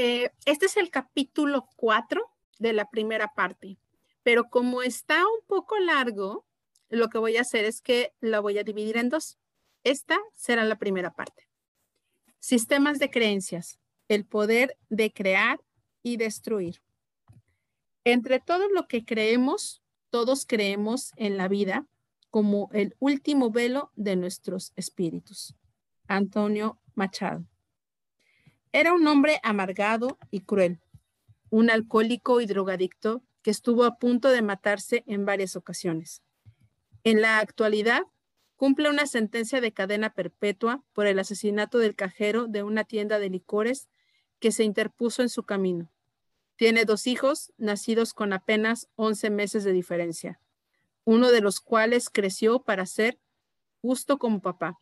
[0.00, 2.22] Eh, este es el capítulo 4
[2.60, 3.78] de la primera parte,
[4.22, 6.46] pero como está un poco largo,
[6.88, 9.40] lo que voy a hacer es que la voy a dividir en dos.
[9.82, 11.48] Esta será la primera parte.
[12.38, 15.60] Sistemas de creencias, el poder de crear
[16.04, 16.80] y destruir.
[18.04, 21.88] Entre todo lo que creemos, todos creemos en la vida
[22.30, 25.56] como el último velo de nuestros espíritus.
[26.06, 27.44] Antonio Machado.
[28.72, 30.80] Era un hombre amargado y cruel,
[31.50, 36.22] un alcohólico y drogadicto que estuvo a punto de matarse en varias ocasiones.
[37.04, 38.02] En la actualidad,
[38.56, 43.30] cumple una sentencia de cadena perpetua por el asesinato del cajero de una tienda de
[43.30, 43.88] licores
[44.40, 45.90] que se interpuso en su camino.
[46.56, 50.40] Tiene dos hijos, nacidos con apenas 11 meses de diferencia,
[51.04, 53.18] uno de los cuales creció para ser
[53.80, 54.78] justo como papá,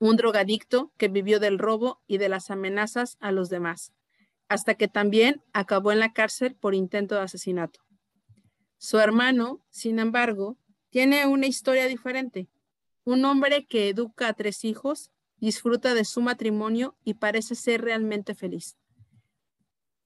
[0.00, 3.92] un drogadicto que vivió del robo y de las amenazas a los demás,
[4.48, 7.80] hasta que también acabó en la cárcel por intento de asesinato.
[8.78, 10.56] Su hermano, sin embargo,
[10.88, 12.48] tiene una historia diferente.
[13.04, 18.34] Un hombre que educa a tres hijos, disfruta de su matrimonio y parece ser realmente
[18.34, 18.78] feliz.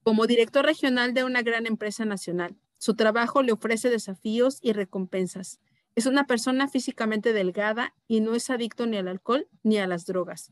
[0.03, 5.59] Como director regional de una gran empresa nacional, su trabajo le ofrece desafíos y recompensas,
[5.95, 10.05] es una persona físicamente delgada y no es adicto ni al alcohol ni a las
[10.05, 10.51] drogas.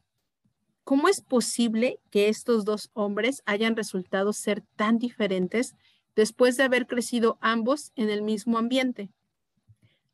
[0.83, 5.75] ¿Cómo es posible que estos dos hombres hayan resultado ser tan diferentes
[6.16, 9.11] después de haber crecido ambos en el mismo ambiente?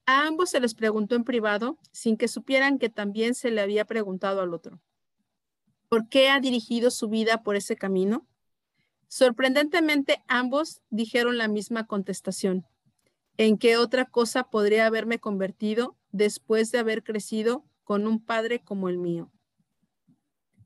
[0.06, 3.86] A ambos se les preguntó en privado sin que supieran que también se le había
[3.86, 4.82] preguntado al otro.
[5.88, 8.28] ¿Por qué ha dirigido su vida por ese camino?
[9.08, 12.66] Sorprendentemente, ambos dijeron la misma contestación.
[13.40, 18.90] ¿En qué otra cosa podría haberme convertido después de haber crecido con un padre como
[18.90, 19.32] el mío?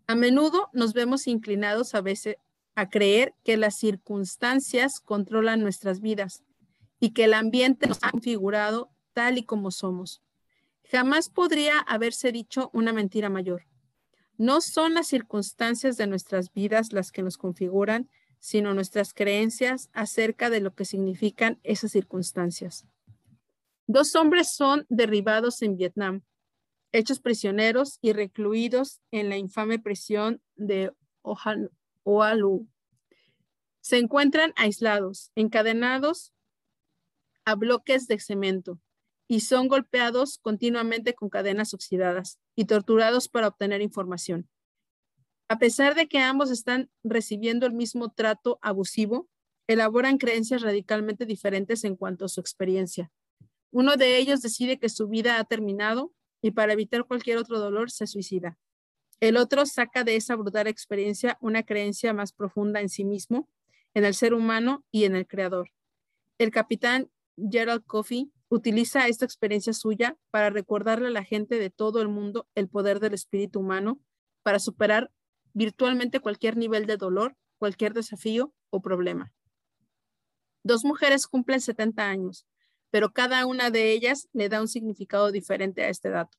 [0.08, 2.38] A menudo nos vemos inclinados a veces
[2.74, 6.42] a creer que las circunstancias controlan nuestras vidas
[7.00, 10.24] y que el ambiente nos ha configurado tal y como somos.
[10.90, 13.68] Jamás podría haberse dicho una mentira mayor.
[14.40, 18.10] No son las circunstancias de nuestras vidas las que nos configuran,
[18.44, 22.86] sino nuestras creencias acerca de lo que significan esas circunstancias.
[23.88, 26.24] Dos hombres son derribados en Vietnam,
[26.92, 32.68] hechos prisioneros y recluidos en la infame prisión de Oahu.
[33.80, 36.34] Se encuentran aislados, encadenados
[37.46, 38.78] a bloques de cemento
[39.26, 44.50] y son golpeados continuamente con cadenas oxidadas y torturados para obtener información.
[45.54, 49.30] A pesar de que ambos están recibiendo el mismo trato abusivo,
[49.68, 53.12] elaboran creencias radicalmente diferentes en cuanto a su experiencia.
[53.70, 56.12] Uno de ellos decide que su vida ha terminado
[56.42, 58.58] y para evitar cualquier otro dolor se suicida.
[59.20, 63.48] El otro saca de esa brutal experiencia una creencia más profunda en sí mismo,
[63.94, 65.70] en el ser humano y en el creador.
[66.40, 72.02] El capitán Gerald Coffey utiliza esta experiencia suya para recordarle a la gente de todo
[72.02, 74.00] el mundo el poder del espíritu humano
[74.42, 75.12] para superar
[75.54, 79.34] virtualmente cualquier nivel de dolor, cualquier desafío o problema.
[80.64, 82.46] Dos mujeres cumplen 70 años,
[82.90, 86.38] pero cada una de ellas le da un significado diferente a este dato.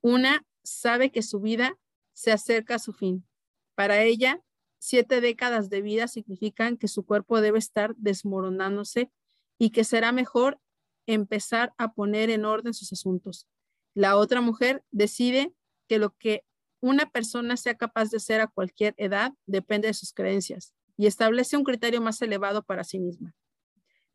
[0.00, 1.78] Una sabe que su vida
[2.12, 3.26] se acerca a su fin.
[3.74, 4.42] Para ella,
[4.78, 9.10] siete décadas de vida significan que su cuerpo debe estar desmoronándose
[9.58, 10.60] y que será mejor
[11.06, 13.46] empezar a poner en orden sus asuntos.
[13.94, 15.54] La otra mujer decide
[15.88, 16.44] que lo que
[16.80, 21.56] una persona sea capaz de ser a cualquier edad depende de sus creencias y establece
[21.56, 23.34] un criterio más elevado para sí misma.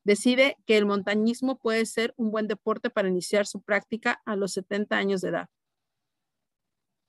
[0.03, 4.53] Decide que el montañismo puede ser un buen deporte para iniciar su práctica a los
[4.53, 5.49] 70 años de edad.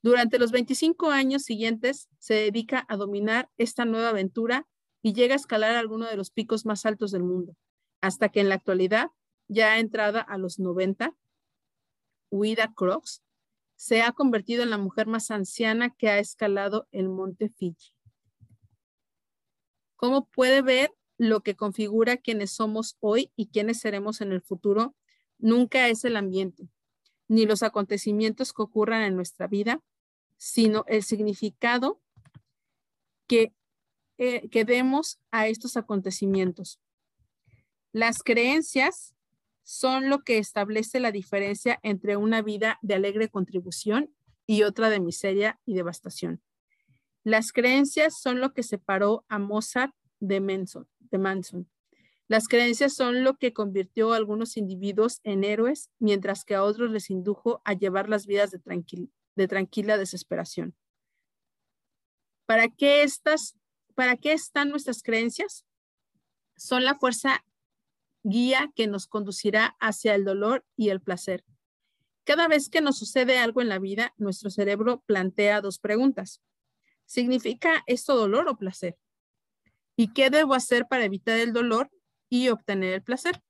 [0.00, 4.68] Durante los 25 años siguientes se dedica a dominar esta nueva aventura
[5.02, 7.56] y llega a escalar alguno de los picos más altos del mundo,
[8.00, 9.10] hasta que en la actualidad,
[9.48, 11.16] ya entrada a los 90,
[12.30, 13.23] Huida Crocs
[13.84, 17.92] se ha convertido en la mujer más anciana que ha escalado el monte Fiji.
[19.94, 24.96] ¿Cómo puede ver lo que configura quienes somos hoy y quiénes seremos en el futuro?
[25.36, 26.66] Nunca es el ambiente,
[27.28, 29.82] ni los acontecimientos que ocurran en nuestra vida,
[30.38, 32.00] sino el significado
[33.26, 33.52] que,
[34.16, 36.80] eh, que demos a estos acontecimientos.
[37.92, 39.13] Las creencias
[39.64, 44.14] son lo que establece la diferencia entre una vida de alegre contribución
[44.46, 46.42] y otra de miseria y devastación.
[47.24, 50.88] Las creencias son lo que separó a Mozart de Manson.
[51.00, 51.68] De Manson.
[52.28, 56.90] Las creencias son lo que convirtió a algunos individuos en héroes, mientras que a otros
[56.90, 58.60] les indujo a llevar las vidas de,
[59.34, 60.76] de tranquila desesperación.
[62.46, 63.56] Para que estas
[63.94, 65.64] ¿para qué están nuestras creencias?
[66.56, 67.44] Son la fuerza
[68.24, 71.44] guía que nos conducirá hacia el dolor y el placer.
[72.24, 76.40] Cada vez que nos sucede algo en la vida, nuestro cerebro plantea dos preguntas.
[77.04, 78.96] ¿Significa esto dolor o placer?
[79.94, 81.90] ¿Y qué debo hacer para evitar el dolor
[82.30, 83.42] y obtener el placer?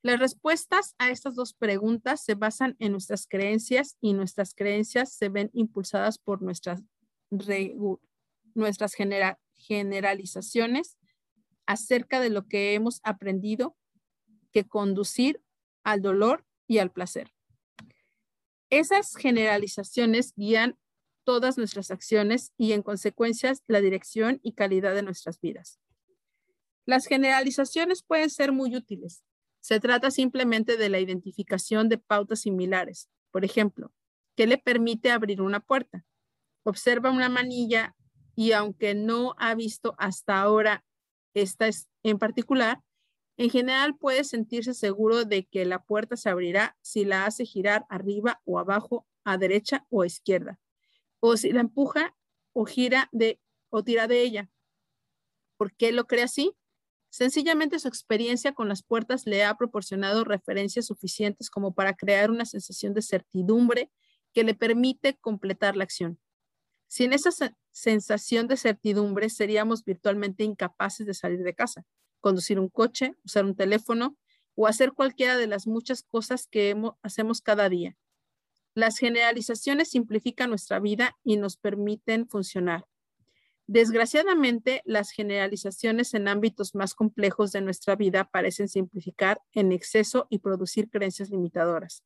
[0.00, 5.28] Las respuestas a estas dos preguntas se basan en nuestras creencias y nuestras creencias se
[5.28, 6.82] ven impulsadas por nuestras,
[8.54, 8.94] nuestras
[9.54, 10.96] generalizaciones
[11.66, 13.76] acerca de lo que hemos aprendido
[14.52, 15.42] que conducir
[15.84, 17.32] al dolor y al placer.
[18.70, 20.78] Esas generalizaciones guían
[21.24, 25.78] todas nuestras acciones y en consecuencia la dirección y calidad de nuestras vidas.
[26.84, 29.24] Las generalizaciones pueden ser muy útiles,
[29.62, 33.08] se trata simplemente de la identificación de pautas similares.
[33.30, 33.92] Por ejemplo,
[34.36, 36.04] ¿qué le permite abrir una puerta?
[36.64, 37.94] Observa una manilla
[38.34, 40.84] y aunque no ha visto hasta ahora
[41.32, 41.70] esta
[42.02, 42.80] en particular,
[43.36, 47.86] en general puede sentirse seguro de que la puerta se abrirá si la hace girar
[47.88, 50.58] arriba o abajo, a derecha o a izquierda,
[51.20, 52.14] o si la empuja
[52.52, 53.40] o gira de
[53.70, 54.50] o tira de ella.
[55.56, 56.54] ¿Por qué lo cree así?
[57.10, 62.46] Sencillamente su experiencia con las puertas le ha proporcionado referencias suficientes como para crear una
[62.46, 63.90] sensación de certidumbre
[64.32, 66.18] que le permite completar la acción.
[66.88, 67.30] Sin esa
[67.70, 71.84] sensación de certidumbre seríamos virtualmente incapaces de salir de casa,
[72.22, 74.16] conducir un coche, usar un teléfono
[74.54, 77.96] o hacer cualquiera de las muchas cosas que hacemos cada día.
[78.74, 82.86] Las generalizaciones simplifican nuestra vida y nos permiten funcionar.
[83.66, 90.38] Desgraciadamente, las generalizaciones en ámbitos más complejos de nuestra vida parecen simplificar en exceso y
[90.38, 92.02] producir creencias limitadoras.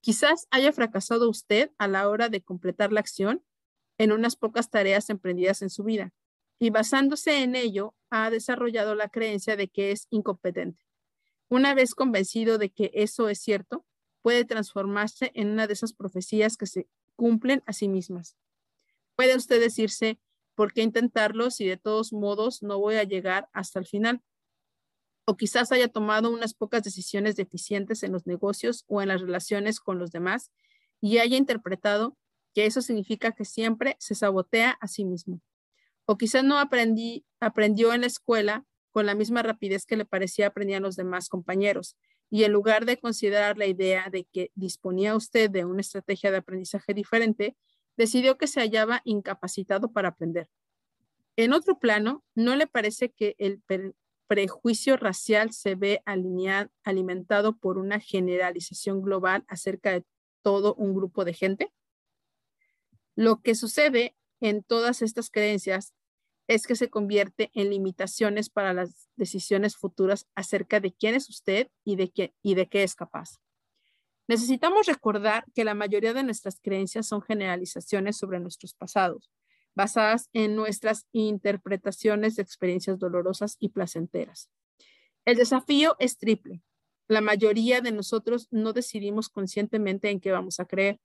[0.00, 3.44] Quizás haya fracasado usted a la hora de completar la acción
[3.98, 6.12] en unas pocas tareas emprendidas en su vida
[6.58, 10.84] y basándose en ello ha desarrollado la creencia de que es incompetente.
[11.48, 13.86] Una vez convencido de que eso es cierto,
[14.20, 16.86] puede transformarse en una de esas profecías que se
[17.16, 18.36] cumplen a sí mismas.
[19.16, 20.20] Puede usted decirse,
[20.54, 24.22] ¿por qué intentarlo si de todos modos no voy a llegar hasta el final?
[25.24, 29.80] O quizás haya tomado unas pocas decisiones deficientes en los negocios o en las relaciones
[29.80, 30.52] con los demás
[31.00, 32.18] y haya interpretado
[32.52, 35.40] que eso significa que siempre se sabotea a sí mismo.
[36.12, 40.82] O quizás no aprendió en la escuela con la misma rapidez que le parecía aprendían
[40.82, 41.96] los demás compañeros.
[42.28, 46.36] Y en lugar de considerar la idea de que disponía usted de una estrategia de
[46.36, 47.56] aprendizaje diferente,
[47.96, 50.50] decidió que se hallaba incapacitado para aprender.
[51.36, 53.62] En otro plano, ¿no le parece que el
[54.26, 56.02] prejuicio racial se ve
[56.84, 60.04] alimentado por una generalización global acerca de
[60.42, 61.72] todo un grupo de gente?
[63.14, 65.94] Lo que sucede en todas estas creencias
[66.48, 71.68] es que se convierte en limitaciones para las decisiones futuras acerca de quién es usted
[71.84, 73.40] y de qué, y de qué es capaz.
[74.28, 79.30] Necesitamos recordar que la mayoría de nuestras creencias son generalizaciones sobre nuestros pasados,
[79.74, 84.50] basadas en nuestras interpretaciones de experiencias dolorosas y placenteras.
[85.24, 86.62] El desafío es triple.
[87.08, 90.98] La mayoría de nosotros no decidimos conscientemente en qué vamos a creer.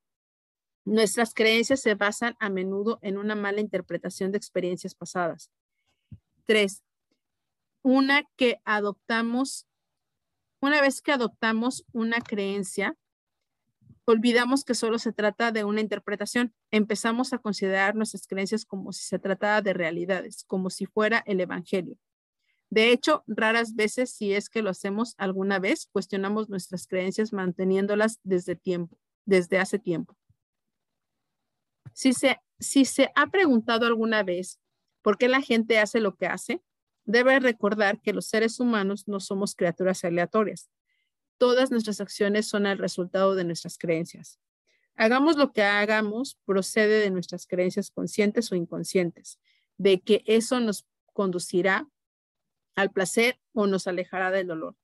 [0.88, 5.52] Nuestras creencias se basan a menudo en una mala interpretación de experiencias pasadas.
[6.46, 6.82] Tres,
[7.82, 9.68] una que adoptamos,
[10.62, 12.96] una vez que adoptamos una creencia,
[14.06, 16.54] olvidamos que solo se trata de una interpretación.
[16.72, 21.42] Empezamos a considerar nuestras creencias como si se tratara de realidades, como si fuera el
[21.42, 21.98] Evangelio.
[22.70, 28.22] De hecho, raras veces, si es que lo hacemos alguna vez, cuestionamos nuestras creencias manteniéndolas
[28.24, 30.16] desde tiempo, desde hace tiempo.
[31.98, 34.60] Si se, ha preguntado alguna vez
[35.02, 36.62] por qué la gente hace lo que hace,
[37.06, 40.70] debe recordar que los seres humanos no somos criaturas aleatorias.
[41.40, 44.40] Todas nuestras acciones son el resultado de nuestras creencias.
[44.96, 49.40] Hagamos lo que hagamos, procede de nuestras creencias conscientes o inconscientes,
[49.78, 51.90] de que eso nos conducirá
[52.76, 54.76] al placer o nos alejará del dolor.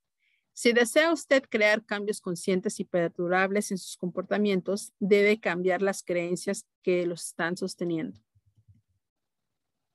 [0.54, 6.64] Si desea usted crear cambios conscientes y perdurables en sus comportamientos, debe cambiar las creencias
[6.82, 8.20] que los están sosteniendo.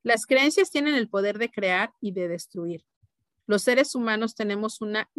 [0.04, 2.86] Las creencias tienen el poder de crear y de destruir.
[3.48, 5.10] Los seres humanos tenemos una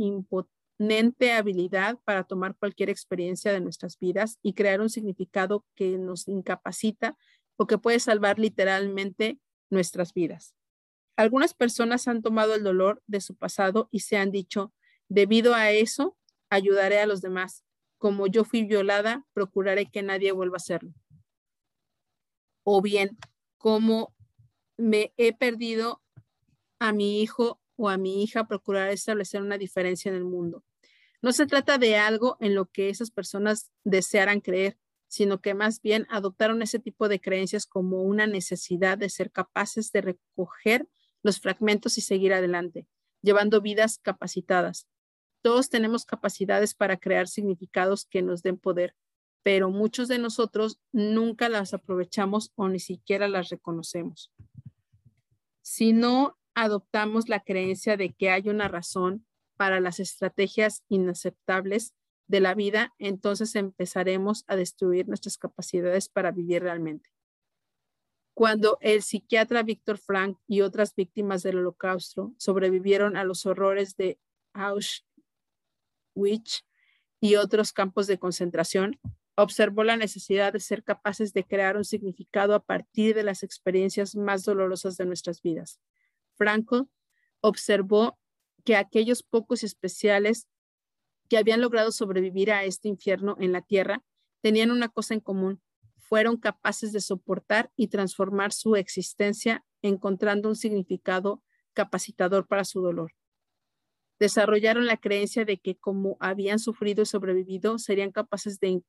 [1.33, 7.17] habilidad para tomar cualquier experiencia de nuestras vidas y crear un significado que nos incapacita
[7.57, 10.55] o que puede salvar literalmente nuestras vidas.
[11.17, 14.73] Algunas personas han tomado el dolor de su pasado y se han dicho,
[15.11, 16.17] debido a eso,
[16.49, 17.65] ayudaré a los demás.
[17.99, 20.95] Como yo fui violada, procuraré que nadie vuelva a hacerlo.
[22.65, 23.19] O bien,
[23.59, 24.15] como
[24.79, 26.01] me he perdido
[26.79, 30.65] a mi hijo o a mi hija procurar establecer una diferencia en el mundo.
[31.23, 35.83] No se trata de algo en lo que esas personas desearan creer, sino que más
[35.83, 40.89] bien adoptaron ese tipo de creencias como una necesidad de ser capaces de recoger
[41.23, 42.87] los fragmentos y seguir adelante,
[43.23, 44.87] llevando vidas capacitadas.
[45.43, 48.95] Todos tenemos capacidades para crear significados que nos den poder,
[49.43, 54.33] pero muchos de nosotros nunca las aprovechamos o ni siquiera las reconocemos.
[55.63, 59.25] Si no adoptamos la creencia de que hay una razón
[59.57, 61.95] para las estrategias inaceptables,
[62.31, 67.11] de la vida, entonces empezaremos a destruir nuestras capacidades para vivir realmente.
[68.35, 74.21] Cuando el psiquiatra Víctor Frank y otras víctimas del holocausto sobrevivieron a los horrores de
[74.55, 75.10] Auschwitz
[77.21, 78.99] y otros campos de concentración,
[79.37, 84.15] observó la necesidad de ser capaces de crear un significado a partir de las experiencias
[84.15, 85.81] más dolorosas de nuestras vidas.
[86.35, 86.89] Franco
[87.41, 88.19] observó
[88.65, 90.47] que aquellos pocos especiales
[91.29, 94.03] que habían logrado sobrevivir a este infierno en la tierra
[94.43, 95.63] tenían una cosa en común.
[95.97, 103.13] Fueron capaces de soportar y transformar su existencia encontrando un significado capacitador para su dolor.
[104.21, 108.85] Desarrollaron la creencia de que como habían sufrido y sobrevivido, serían capaces de,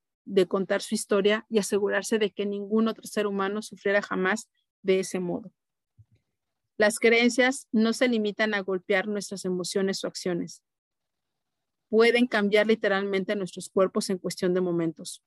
[0.47, 4.49] contar su historia y asegurarse de que ningún otro ser humano sufriera jamás
[4.83, 5.51] de ese modo.
[6.77, 10.61] Las creencias no se limitan a golpear nuestras emociones o acciones
[11.91, 15.21] pueden cambiar literalmente nuestros cuerpos en cuestión de momentos.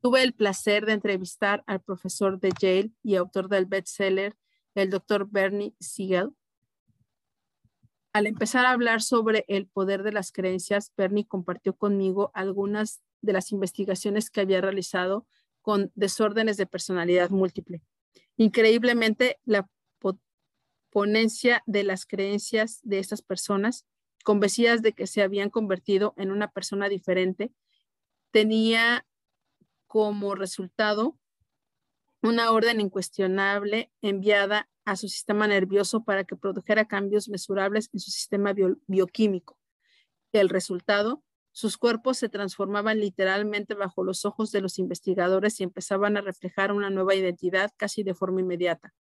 [0.00, 4.34] Tuve el placer de entrevistar al profesor de Yale y autor del bestseller,
[4.74, 6.30] el doctor Bernie Siegel.
[8.12, 13.32] Al empezar a hablar sobre el poder de las creencias, Bernie compartió conmigo algunas de
[13.32, 15.26] las investigaciones que había realizado
[15.62, 17.82] con desórdenes de personalidad múltiple.
[18.36, 19.68] Increíblemente, la
[20.90, 23.86] ponencia de las creencias de estas personas
[24.24, 27.52] convencidas de que se habían convertido en una persona diferente,
[28.32, 29.06] tenía
[29.86, 31.16] como resultado
[32.22, 38.10] una orden incuestionable enviada a su sistema nervioso para que produjera cambios mesurables en su
[38.10, 38.54] sistema
[38.86, 39.58] bioquímico.
[40.32, 41.22] El resultado,
[41.52, 46.72] sus cuerpos se transformaban literalmente bajo los ojos de los investigadores y empezaban a reflejar
[46.72, 48.94] una nueva identidad casi de forma inmediata.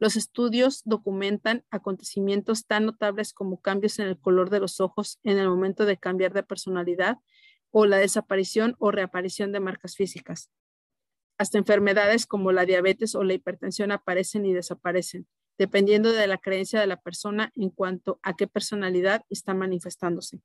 [0.00, 5.38] Los estudios documentan acontecimientos tan notables como cambios en el color de los ojos en
[5.38, 7.18] el momento de cambiar de personalidad
[7.70, 10.50] o la desaparición o reaparición de marcas físicas.
[11.36, 15.26] Hasta enfermedades como la diabetes o la hipertensión aparecen y desaparecen,
[15.58, 20.40] dependiendo de la creencia de la persona en cuanto a qué personalidad está manifestándose.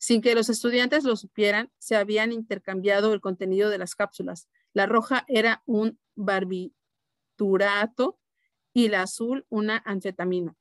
[0.02, 4.48] Sin que los estudiantes lo supieran, se habían intercambiado el contenido de las cápsulas.
[4.72, 8.18] La roja era un barbiturato
[8.74, 10.56] y la azul una anfetamina.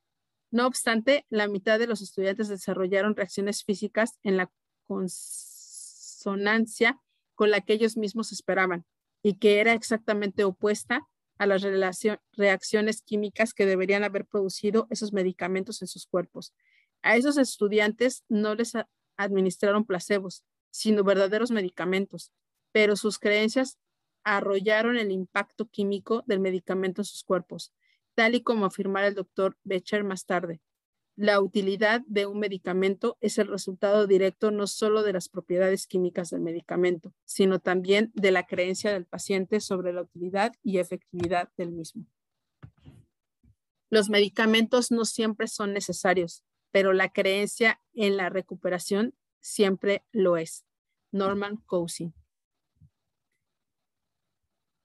[0.52, 4.52] No obstante, la mitad de los estudiantes desarrollaron reacciones físicas en la
[4.86, 7.02] consonancia
[7.34, 8.86] con la que ellos mismos esperaban
[9.24, 11.08] y que era exactamente opuesta
[11.40, 11.64] a las
[12.34, 16.54] reacciones químicas que deberían haber producido esos medicamentos en sus cuerpos.
[17.02, 18.76] A esos estudiantes no les
[19.18, 22.32] administraron placebos, sino verdaderos medicamentos,
[22.72, 23.78] pero sus creencias
[24.24, 27.74] arrollaron el impacto químico del medicamento en sus cuerpos,
[28.16, 30.62] tal y como afirmara el doctor Becher más tarde.
[31.18, 36.30] La utilidad de un medicamento es el resultado directo no solo de las propiedades químicas
[36.30, 41.72] del medicamento, sino también de la creencia del paciente sobre la utilidad y efectividad del
[41.72, 42.06] mismo.
[43.90, 50.66] Los medicamentos no siempre son necesarios, pero la creencia en la recuperación siempre lo es.
[51.12, 52.14] Norman Cousin.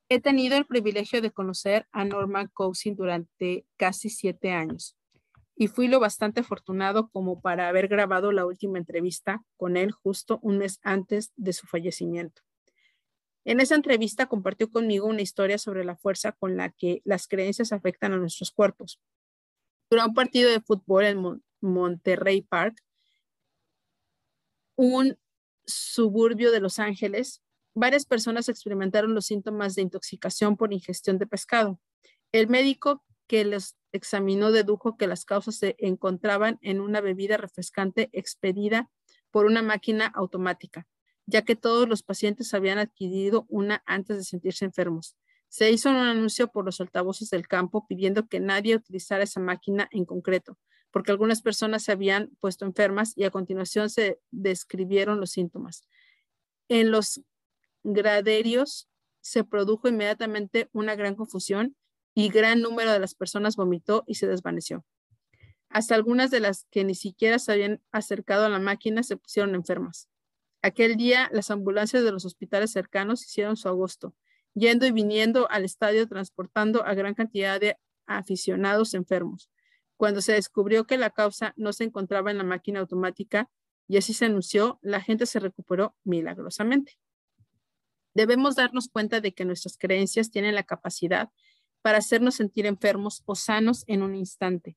[0.08, 4.96] He tenido el privilegio de conocer a Norman Cousin durante casi siete años
[5.56, 10.38] y fui lo bastante afortunado como para haber grabado la última entrevista con él justo
[10.42, 12.42] un mes antes de su fallecimiento.
[13.44, 17.72] En esa entrevista compartió conmigo una historia sobre la fuerza con la que las creencias
[17.72, 19.00] afectan a nuestros cuerpos.
[19.88, 21.04] Durante un partido de fútbol
[21.66, 22.82] Monterrey Park,
[24.76, 25.18] un
[25.66, 27.42] suburbio de Los Ángeles,
[27.74, 31.80] varias personas experimentaron los síntomas de intoxicación por ingestión de pescado.
[32.32, 38.08] El médico que los examinó dedujo que las causas se encontraban en una bebida refrescante
[38.12, 38.90] expedida
[39.30, 40.86] por una máquina automática,
[41.26, 45.16] ya que todos los pacientes habían adquirido una antes de sentirse enfermos.
[45.48, 49.88] Se hizo un anuncio por los altavoces del campo pidiendo que nadie utilizara esa máquina
[49.90, 50.58] en concreto,
[50.96, 55.86] porque algunas personas se habían puesto enfermas y a continuación se describieron los síntomas.
[56.70, 57.20] En los
[57.82, 58.88] graderios
[59.20, 61.76] se produjo inmediatamente una gran confusión
[62.14, 64.86] y gran número de las personas vomitó y se desvaneció.
[65.68, 69.54] Hasta algunas de las que ni siquiera se habían acercado a la máquina se pusieron
[69.54, 70.08] enfermas.
[70.62, 74.14] Aquel día las ambulancias de los hospitales cercanos hicieron su agosto,
[74.54, 77.76] yendo y viniendo al estadio transportando a gran cantidad de
[78.06, 79.50] aficionados enfermos.
[79.96, 83.50] Cuando se descubrió que la causa no se encontraba en la máquina automática
[83.88, 86.98] y así se anunció, la gente se recuperó milagrosamente.
[88.14, 91.30] Debemos darnos cuenta de que nuestras creencias tienen la capacidad
[91.82, 94.76] para hacernos sentir enfermos o sanos en un instante.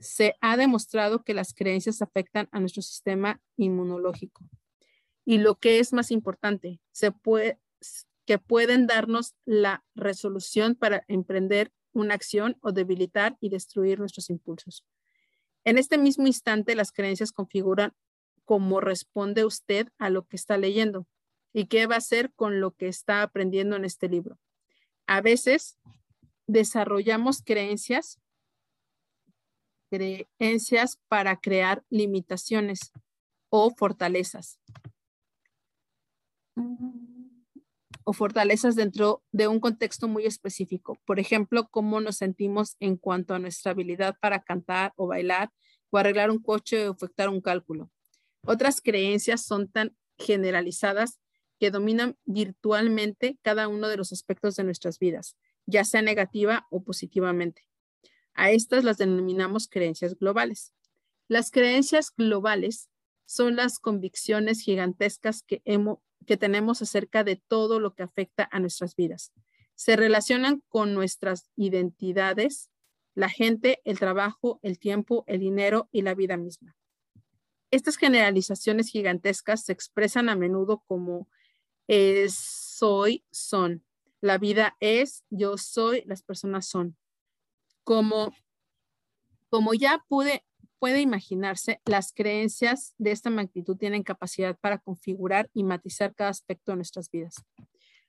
[0.00, 4.44] Se ha demostrado que las creencias afectan a nuestro sistema inmunológico.
[5.24, 7.58] Y lo que es más importante, se puede,
[8.26, 14.84] que pueden darnos la resolución para emprender una acción o debilitar y destruir nuestros impulsos.
[15.64, 17.92] En este mismo instante, las creencias configuran
[18.44, 21.06] cómo responde usted a lo que está leyendo
[21.52, 24.38] y qué va a hacer con lo que está aprendiendo en este libro.
[25.06, 25.78] A veces
[26.46, 28.20] desarrollamos creencias,
[29.90, 32.92] creencias para crear limitaciones
[33.48, 34.60] o fortalezas.
[38.08, 40.98] O fortalezas dentro de un contexto muy específico.
[41.04, 45.50] Por ejemplo, cómo nos sentimos en cuanto a nuestra habilidad para cantar o bailar
[45.90, 47.90] o arreglar un coche o efectuar un cálculo.
[48.42, 51.18] Otras creencias son tan generalizadas
[51.58, 56.82] que dominan virtualmente cada uno de los aspectos de nuestras vidas ya sea negativa o
[56.82, 57.62] positivamente.
[58.34, 60.72] A estas las denominamos creencias globales.
[61.28, 62.88] Las creencias globales
[63.24, 65.60] son las convicciones gigantescas que,
[66.26, 69.32] que tenemos acerca de todo lo que afecta a nuestras vidas.
[69.74, 72.70] Se relacionan con nuestras identidades,
[73.14, 76.76] la gente, el trabajo, el tiempo, el dinero y la vida misma.
[77.70, 81.28] Estas generalizaciones gigantescas se expresan a menudo como
[82.28, 83.84] soy, son,
[84.20, 86.96] la vida es, yo soy, las personas son.
[87.84, 88.34] Como,
[89.48, 90.44] como ya pude,
[90.78, 96.72] puede imaginarse, las creencias de esta magnitud tienen capacidad para configurar y matizar cada aspecto
[96.72, 97.36] de nuestras vidas.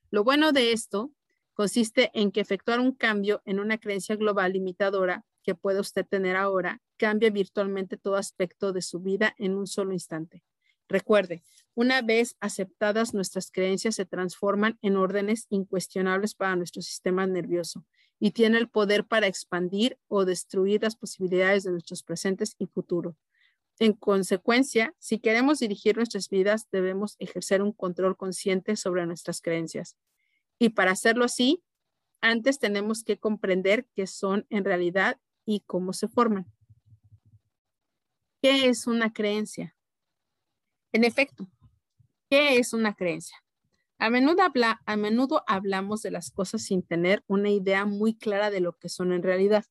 [0.10, 1.12] Lo bueno de esto
[1.54, 6.36] consiste en que efectuar un cambio en una creencia global limitadora que puede usted tener
[6.36, 10.44] ahora cambia virtualmente todo aspecto de su vida en un solo instante.
[10.90, 17.86] Recuerde, una vez aceptadas nuestras creencias se transforman en órdenes incuestionables para nuestro sistema nervioso
[18.20, 23.16] y tiene el poder para expandir o destruir las posibilidades de nuestros presentes y futuro.
[23.80, 29.96] En consecuencia, si queremos dirigir nuestras vidas, debemos ejercer un control consciente sobre nuestras creencias.
[30.58, 31.64] Y para hacerlo así,
[32.20, 36.52] antes tenemos que comprender qué son en realidad y cómo se forman.
[38.42, 39.76] ¿Qué es una creencia?
[40.92, 41.48] En efecto,
[42.30, 43.38] ¿qué es una creencia?
[44.00, 44.44] A menudo,
[44.86, 48.90] a menudo hablamos de las cosas sin tener una idea muy clara de lo que
[48.90, 49.66] son en realidad.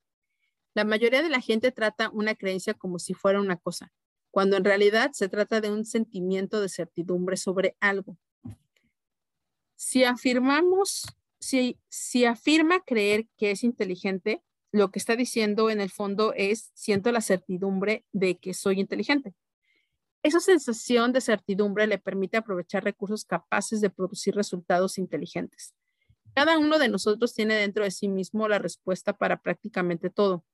[0.75, 3.93] La mayoría de la gente trata una creencia como si fuera una cosa,
[4.31, 8.19] cuando en realidad se trata de un sentimiento de certidumbre sobre algo.
[9.77, 11.07] Si afirmamos,
[11.39, 16.73] si, si afirma creer que es inteligente, lo que está diciendo en el fondo es,
[16.75, 19.35] siento la certidumbre de que soy inteligente.
[20.27, 25.73] Esa sensación de certidumbre le permite aprovechar recursos capaces de producir resultados inteligentes.
[26.35, 30.45] Cada uno de nosotros tiene dentro de sí mismo la respuesta para prácticamente todo,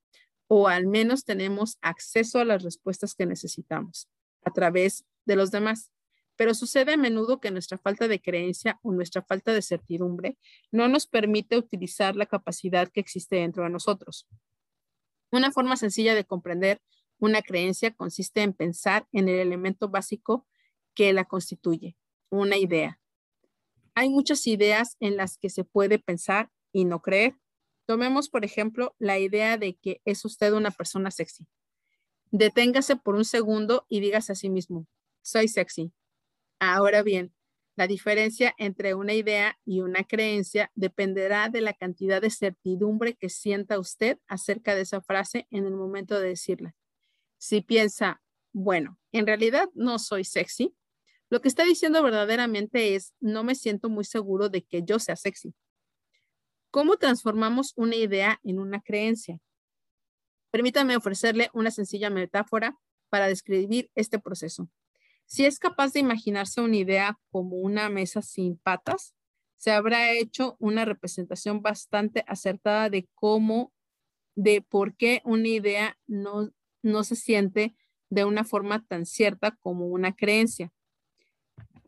[0.47, 4.11] o al menos tenemos acceso a las respuestas que necesitamos
[4.45, 5.91] a través de los demás.
[6.37, 10.37] Pero sucede a menudo que nuestra falta de creencia o nuestra falta de certidumbre
[10.71, 14.29] no nos permite utilizar la capacidad que existe dentro de nosotros.
[15.31, 16.83] Una forma sencilla de comprender
[17.23, 20.45] una creencia consiste en pensar en el elemento básico
[20.93, 21.97] que la constituye,
[22.31, 23.01] una idea.
[23.95, 27.37] Hay muchas ideas en las que se puede pensar y no creer.
[27.87, 31.47] Tomemos, por ejemplo, la idea de que es usted una persona sexy.
[32.33, 34.89] Deténgase por un segundo y dígase a sí mismo,
[35.23, 35.93] soy sexy.
[36.59, 37.33] Ahora bien,
[37.77, 43.29] la diferencia entre una idea y una creencia dependerá de la cantidad de certidumbre que
[43.29, 46.75] sienta usted acerca de esa frase en el momento de decirla.
[47.43, 50.77] Si piensa, bueno, en realidad no soy sexy,
[51.29, 55.17] lo que está diciendo verdaderamente es, no me siento muy seguro de que yo sea
[55.17, 55.53] sexy.
[56.71, 59.41] ¿Cómo transformamos una idea en una creencia?
[60.53, 62.79] Permítame ofrecerle una sencilla metáfora
[63.09, 64.71] para describir este proceso.
[65.27, 69.17] Si es capaz de imaginarse una idea como una mesa sin patas,
[69.57, 73.73] se habrá hecho una representación bastante acertada de cómo,
[74.37, 76.53] de por qué una idea no,
[76.83, 77.77] no se siente
[78.11, 80.73] de una forma tan cierta como una creencia.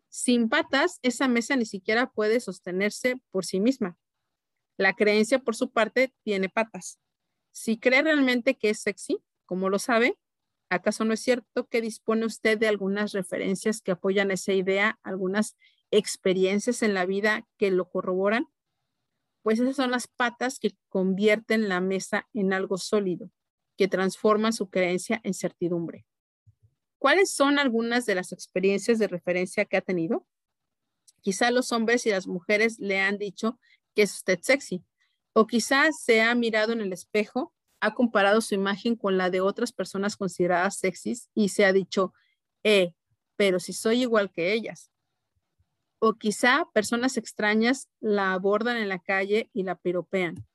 [0.08, 3.98] Sin patas, esa mesa ni siquiera puede sostenerse por sí misma.
[4.76, 6.98] La creencia, por su parte, tiene patas.
[7.52, 10.18] Si cree realmente que es sexy, como lo sabe,
[10.70, 15.56] ¿Acaso no es cierto que dispone usted de algunas referencias que apoyan esa idea, algunas
[15.92, 18.48] experiencias en la vida que lo corroboran?
[19.42, 23.30] Pues esas son las patas que convierten la mesa en algo sólido,
[23.76, 26.06] que transforman su creencia en certidumbre.
[26.98, 30.26] ¿Cuáles son algunas de las experiencias de referencia que ha tenido?
[31.20, 33.58] Quizá los hombres y las mujeres le han dicho
[33.94, 34.84] que es usted sexy,
[35.32, 37.52] o quizá se ha mirado en el espejo
[37.84, 42.14] ha comparado su imagen con la de otras personas consideradas sexys y se ha dicho,
[42.62, 42.94] eh,
[43.36, 44.90] pero si soy igual que ellas.
[45.98, 50.46] O quizá personas extrañas la abordan en la calle y la piropean.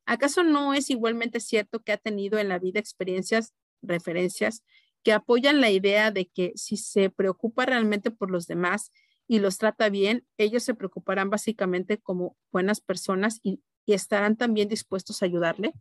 [0.06, 4.64] ¿Acaso no es igualmente cierto que ha tenido en la vida experiencias, referencias
[5.04, 8.92] que apoyan la idea de que si se preocupa realmente por los demás
[9.28, 15.22] y los trata bien, ellos se preocuparán básicamente como buenas personas y, estarán también dispuestos
[15.22, 15.72] a ayudarle.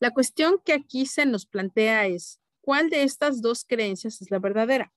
[0.00, 4.40] La cuestión que aquí se nos plantea es, ¿cuál de estas dos creencias es la
[4.40, 4.92] verdadera?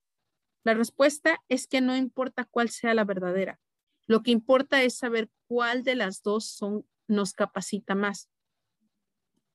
[0.63, 3.59] La respuesta es que no importa cuál sea la verdadera.
[4.07, 8.30] Lo que importa es saber cuál de las dos son, nos capacita más.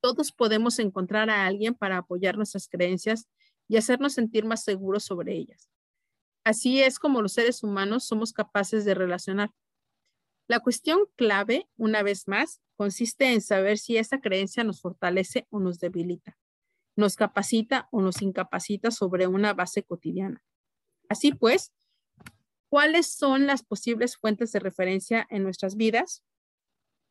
[0.01, 3.27] Todos podemos encontrar a alguien para apoyar nuestras creencias
[3.69, 5.71] y hacernos sentir más seguros sobre ellas.
[6.45, 9.51] Así es como los seres humanos somos capaces de relacionar.
[10.47, 15.59] La cuestión clave, una vez más, consiste en saber si esa creencia nos fortalece o
[15.59, 16.37] nos debilita,
[16.97, 20.45] nos capacita o nos incapacita sobre una base cotidiana.
[21.09, 21.73] Así pues,
[22.69, 26.23] ¿cuáles son las posibles fuentes de referencia en nuestras vidas?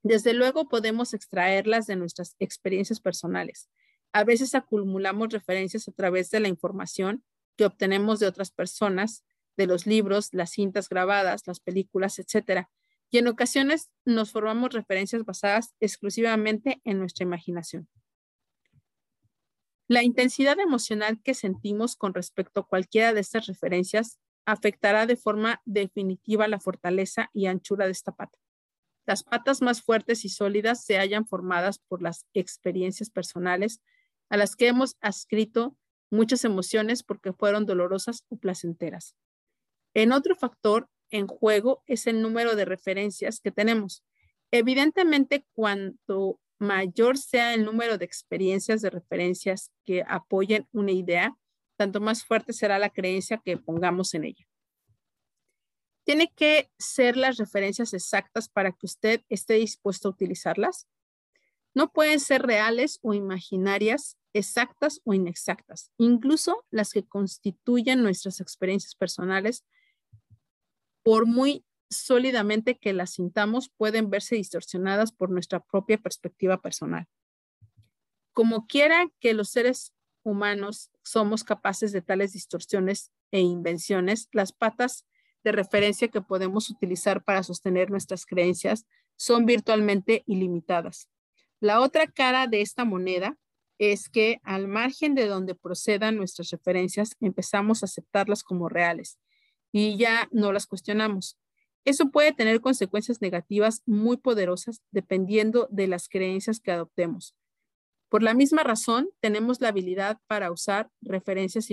[0.03, 3.69] Desde luego podemos extraerlas de nuestras experiencias personales.
[4.11, 7.23] A veces acumulamos referencias a través de la información
[7.55, 9.23] que obtenemos de otras personas,
[9.55, 12.67] de los libros, las cintas grabadas, las películas, etc.
[13.09, 17.87] Y en ocasiones nos formamos referencias basadas exclusivamente en nuestra imaginación.
[19.87, 25.61] La intensidad emocional que sentimos con respecto a cualquiera de estas referencias afectará de forma
[25.65, 28.42] definitiva la fortaleza y anchura de esta pata.
[29.05, 33.81] Las patas más fuertes y sólidas se hallan formadas por las experiencias personales
[34.29, 35.77] a las que hemos adscrito
[36.09, 39.15] muchas emociones porque fueron dolorosas o placenteras.
[39.93, 44.03] En otro factor en juego es el número de referencias que tenemos.
[44.51, 51.35] Evidentemente, cuanto mayor sea el número de experiencias de referencias que apoyen una idea,
[51.75, 54.47] tanto más fuerte será la creencia que pongamos en ella.
[56.03, 60.87] ¿Tiene que ser las referencias exactas para que usted esté dispuesto a utilizarlas?
[61.73, 65.91] No pueden ser reales o imaginarias, exactas o inexactas.
[65.97, 69.63] Incluso las que constituyen nuestras experiencias personales,
[71.03, 77.07] por muy sólidamente que las sintamos, pueden verse distorsionadas por nuestra propia perspectiva personal.
[78.33, 85.05] Como quiera que los seres humanos somos capaces de tales distorsiones e invenciones, las patas
[85.43, 91.07] de referencia que podemos utilizar para sostener nuestras creencias son virtualmente ilimitadas.
[91.59, 93.37] La otra cara de esta moneda
[93.77, 99.19] es que al margen de donde procedan nuestras referencias, empezamos a aceptarlas como reales
[99.71, 101.37] y ya no las cuestionamos.
[101.85, 107.35] Eso puede tener consecuencias negativas muy poderosas dependiendo de las creencias que adoptemos.
[108.09, 111.69] Por la misma razón, tenemos la habilidad para usar referencias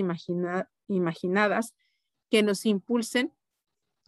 [0.87, 1.75] imaginadas
[2.29, 3.31] que nos impulsen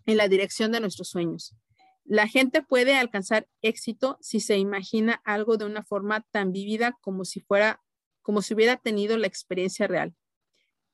[0.05, 1.55] en la dirección de nuestros sueños.
[2.05, 7.23] La gente puede alcanzar éxito si se imagina algo de una forma tan vivida como
[7.23, 7.81] si fuera,
[8.21, 10.13] como si hubiera tenido la experiencia real.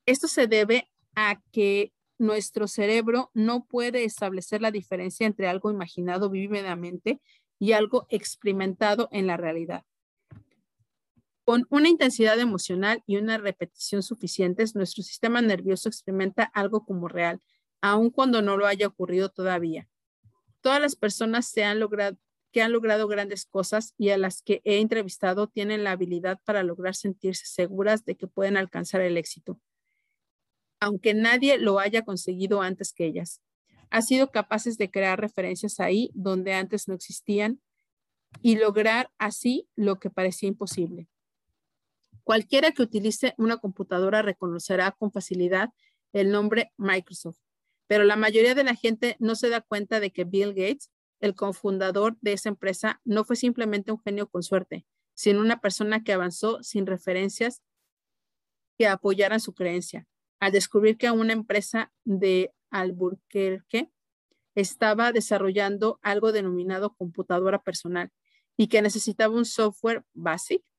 [0.05, 6.29] Esto se debe a que nuestro cerebro no puede establecer la diferencia entre algo imaginado
[6.29, 7.21] vívidamente
[7.57, 9.83] y algo experimentado en la realidad.
[11.43, 17.41] Con una intensidad emocional y una repetición suficientes, nuestro sistema nervioso experimenta algo como real,
[17.81, 19.87] aun cuando no lo haya ocurrido todavía.
[20.61, 25.83] Todas las personas que han logrado grandes cosas y a las que he entrevistado tienen
[25.83, 29.59] la habilidad para lograr sentirse seguras de que pueden alcanzar el éxito,
[30.79, 33.41] aunque nadie lo haya conseguido antes que ellas.
[33.89, 37.61] Han sido capaces de crear referencias ahí donde antes no existían
[38.41, 41.07] y lograr así lo que parecía imposible.
[42.23, 45.69] Cualquiera que utilice una computadora reconocerá con facilidad
[46.13, 47.39] el nombre Microsoft
[47.89, 51.33] pero la mayoría de la gente no se da cuenta de que Bill Gates, el
[51.33, 56.13] cofundador de esa empresa, no fue simplemente un genio con suerte, sino una persona que
[56.13, 57.63] avanzó sin referencias
[58.77, 60.07] que apoyaran su creencia.
[60.39, 63.91] Al descubrir que una empresa de Albuquerque
[64.53, 68.11] estaba desarrollando algo denominado computadora personal
[68.55, 70.69] y que necesitaba un software básico,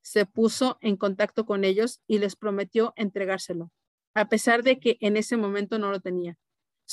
[0.00, 3.72] se puso en contacto con ellos y les prometió entregárselo,
[4.14, 6.38] a pesar de que en ese momento no lo tenía.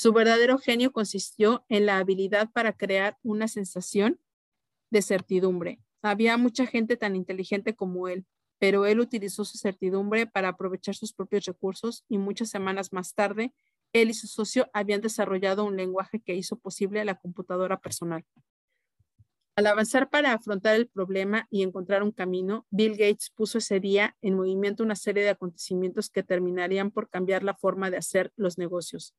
[0.00, 4.18] Su verdadero genio consistió en la habilidad para crear una sensación
[4.88, 5.78] de certidumbre.
[6.00, 8.24] Había mucha gente tan inteligente como él,
[8.58, 13.52] pero él utilizó su certidumbre para aprovechar sus propios recursos y muchas semanas más tarde,
[13.92, 18.24] él y su socio habían desarrollado un lenguaje que hizo posible la computadora personal.
[19.54, 24.16] Al avanzar para afrontar el problema y encontrar un camino, Bill Gates puso ese día
[24.22, 28.56] en movimiento una serie de acontecimientos que terminarían por cambiar la forma de hacer los
[28.56, 29.14] negocios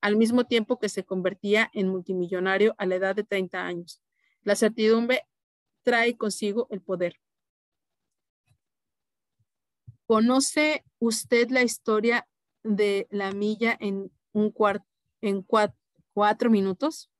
[0.00, 4.02] al mismo tiempo que se convertía en multimillonario a la edad de 30 años.
[4.42, 5.26] La certidumbre
[5.82, 7.20] trae consigo el poder.
[10.06, 12.26] ¿Conoce usted la historia
[12.62, 14.52] de la milla en, un
[15.20, 15.42] en
[16.12, 17.10] cuatro minutos?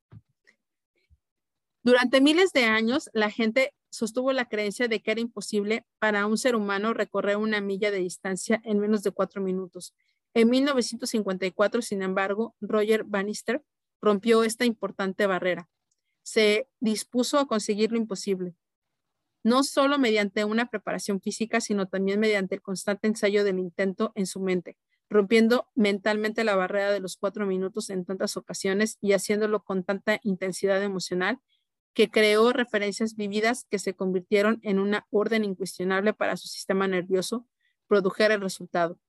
[1.83, 6.37] Durante miles de años, la gente sostuvo la creencia de que era imposible para un
[6.37, 9.95] ser humano recorrer una milla de distancia en menos de cuatro minutos.
[10.35, 13.63] En 1954, sin embargo, Roger Bannister
[14.01, 15.69] rompió esta importante barrera.
[16.23, 18.55] Se dispuso a conseguir lo imposible,
[19.43, 24.27] no solo mediante una preparación física, sino también mediante el constante ensayo del intento en
[24.27, 24.77] su mente,
[25.09, 30.21] rompiendo mentalmente la barrera de los cuatro minutos en tantas ocasiones y haciéndolo con tanta
[30.23, 31.41] intensidad emocional
[31.93, 37.49] que creó referencias vividas que se convirtieron en una orden incuestionable para su sistema nervioso,
[37.89, 39.01] produjera el resultado.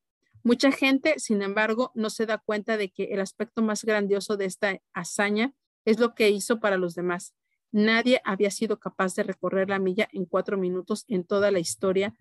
[0.43, 4.45] Mucha gente, sin embargo, no se da cuenta de que el aspecto más grandioso de
[4.45, 5.53] esta hazaña
[5.85, 7.33] es lo que hizo para los demás.
[7.71, 12.15] Nadie había sido capaz de recorrer la milla en cuatro minutos en toda la historia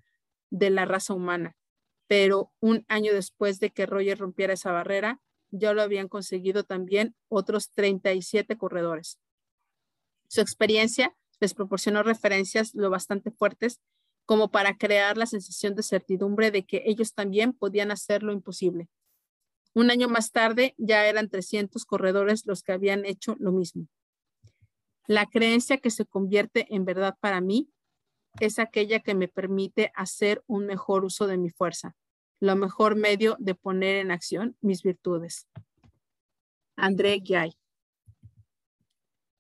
[0.51, 1.57] de la raza humana.
[2.07, 5.21] pero un año después de que Roger rompiera esa barrera,
[5.53, 9.21] ya lo habían conseguido también otros 37 corredores.
[10.27, 13.81] Su experiencia les proporcionó referencias lo bastante fuertes
[14.31, 18.89] como para crear la sensación de certidumbre de que ellos también podían hacer lo imposible.
[19.75, 23.89] Un año más tarde ya eran 300 corredores los que habían hecho lo mismo.
[25.09, 27.73] La creencia que se convierte en verdad para mí
[28.39, 31.97] es aquella que me permite hacer un mejor uso de mi fuerza,
[32.39, 35.49] lo mejor medio de poner en acción mis virtudes.
[36.77, 37.59] André Guay.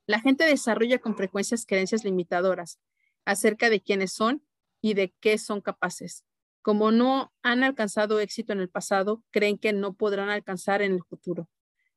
[0.09, 2.81] La gente desarrolla con frecuencias creencias limitadoras
[3.24, 4.42] acerca de quiénes son
[4.80, 6.24] y de qué son capaces.
[6.62, 11.02] Como no han alcanzado éxito en el pasado, creen que no podrán alcanzar en el
[11.02, 11.48] futuro.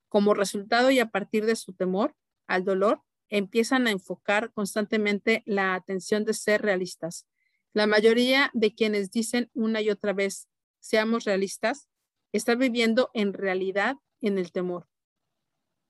[0.09, 2.15] Como resultado y a partir de su temor
[2.47, 7.25] al dolor, empiezan a enfocar constantemente la atención de ser realistas.
[7.73, 10.47] La mayoría de quienes dicen una y otra vez,
[10.79, 11.87] seamos realistas,
[12.31, 14.87] está viviendo en realidad en el temor,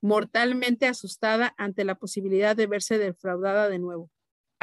[0.02, 4.10] mortalmente asustada ante la posibilidad de verse defraudada de nuevo.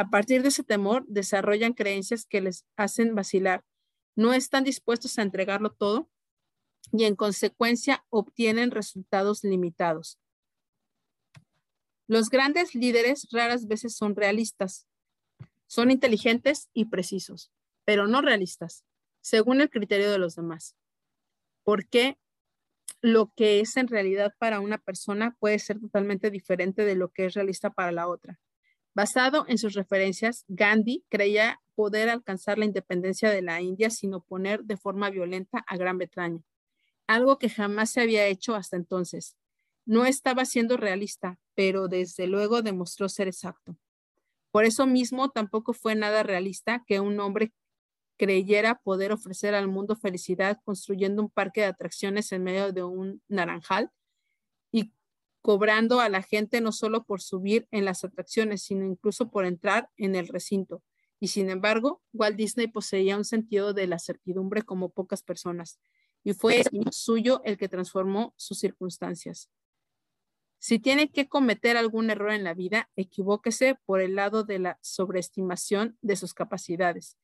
[0.00, 3.66] A partir de ese temor, desarrollan creencias que les hacen vacilar.
[4.16, 6.08] No están dispuestos a entregarlo todo
[6.90, 10.18] y en consecuencia obtienen resultados limitados.
[12.06, 14.88] Los grandes líderes raras veces son realistas.
[15.66, 17.52] Son inteligentes y precisos,
[17.84, 18.86] pero no realistas,
[19.20, 20.76] según el criterio de los demás.
[21.62, 22.18] Porque
[23.02, 27.26] lo que es en realidad para una persona puede ser totalmente diferente de lo que
[27.26, 28.40] es realista para la otra.
[28.94, 34.64] Basado en sus referencias, Gandhi creía poder alcanzar la independencia de la India sin oponer
[34.64, 36.42] de forma violenta a Gran Bretaña,
[37.06, 39.36] algo que jamás se había hecho hasta entonces.
[39.86, 43.76] No estaba siendo realista, pero desde luego demostró ser exacto.
[44.50, 47.52] Por eso mismo tampoco fue nada realista que un hombre
[48.18, 53.22] creyera poder ofrecer al mundo felicidad construyendo un parque de atracciones en medio de un
[53.28, 53.90] naranjal
[55.42, 59.88] cobrando a la gente no solo por subir en las atracciones, sino incluso por entrar
[59.96, 60.82] en el recinto.
[61.18, 65.78] Y sin embargo, Walt Disney poseía un sentido de la certidumbre como pocas personas,
[66.22, 69.50] y fue suyo el que transformó sus circunstancias.
[70.58, 74.78] Si tiene que cometer algún error en la vida, equivóquese por el lado de la
[74.82, 77.16] sobreestimación de sus capacidades,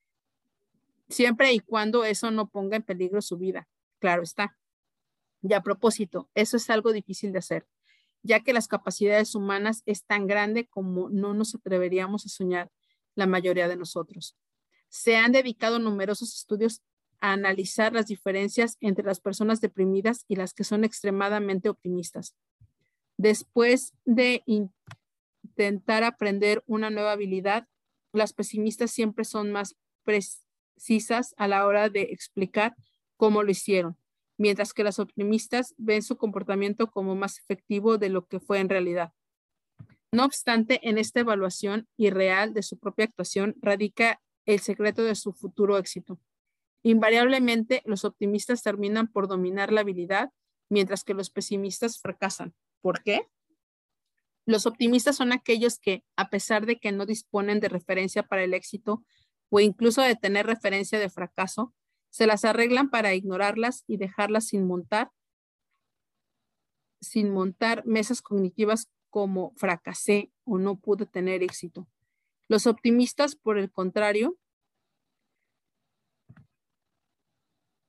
[1.08, 3.68] siempre y cuando eso no ponga en peligro su vida.
[3.98, 4.56] Claro está.
[5.42, 7.66] Y a propósito, eso es algo difícil de hacer,
[8.26, 12.70] ya que las capacidades humanas es tan grande como no nos atreveríamos a soñar
[13.14, 14.36] la mayoría de nosotros.
[14.88, 16.82] Se han dedicado numerosos estudios
[17.20, 22.34] a analizar las diferencias entre las personas deprimidas y las que son extremadamente optimistas.
[23.16, 27.66] Después de intentar aprender una nueva habilidad,
[28.12, 32.74] las pesimistas siempre son más precisas a la hora de explicar
[33.16, 33.96] cómo lo hicieron,
[34.38, 38.68] mientras que las optimistas ven su comportamiento como más efectivo de lo que fue en
[38.68, 39.12] realidad.
[40.12, 45.32] No obstante, en esta evaluación irreal de su propia actuación radica el secreto de su
[45.32, 46.18] futuro éxito.
[46.82, 50.30] Invariablemente, los optimistas terminan por dominar la habilidad,
[50.70, 52.54] mientras que los pesimistas fracasan.
[52.80, 53.28] ¿Por qué?
[54.46, 58.54] Los optimistas son aquellos que, a pesar de que no disponen de referencia para el
[58.54, 59.04] éxito
[59.50, 61.74] o incluso de tener referencia de fracaso,
[62.16, 65.10] se las arreglan para ignorarlas y dejarlas sin montar,
[66.98, 71.86] sin montar mesas cognitivas como fracasé o no pude tener éxito.
[72.48, 74.38] Los optimistas, por el contrario,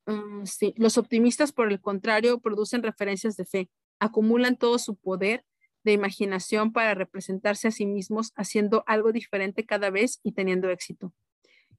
[0.08, 5.46] mm, sí, los optimistas, por el contrario, producen referencias de fe acumulan todo su poder
[5.86, 11.14] de imaginación para representarse a sí mismos haciendo algo diferente cada vez y teniendo éxito.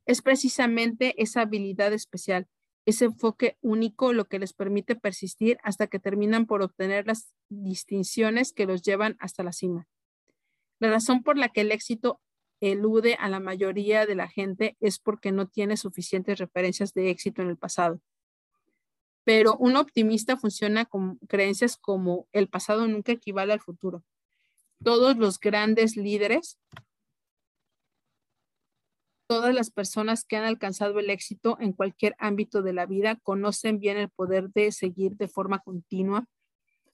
[0.09, 2.49] Es precisamente esa habilidad especial,
[2.85, 8.53] ese enfoque único lo que les permite persistir hasta que terminan por obtener las distinciones
[8.53, 9.87] que los llevan hasta la cima.
[10.81, 12.21] La razón por la que el éxito
[12.61, 17.43] elude a la mayoría de la gente es porque no tiene suficientes referencias de éxito
[17.43, 18.01] en el pasado
[19.29, 24.03] pero un optimista funciona con creencias como el pasado nunca equivale al futuro.
[24.83, 26.59] Todos los grandes líderes,
[29.29, 33.79] todas las personas que han alcanzado el éxito en cualquier ámbito de la vida conocen
[33.79, 36.27] bien el poder de seguir de forma continua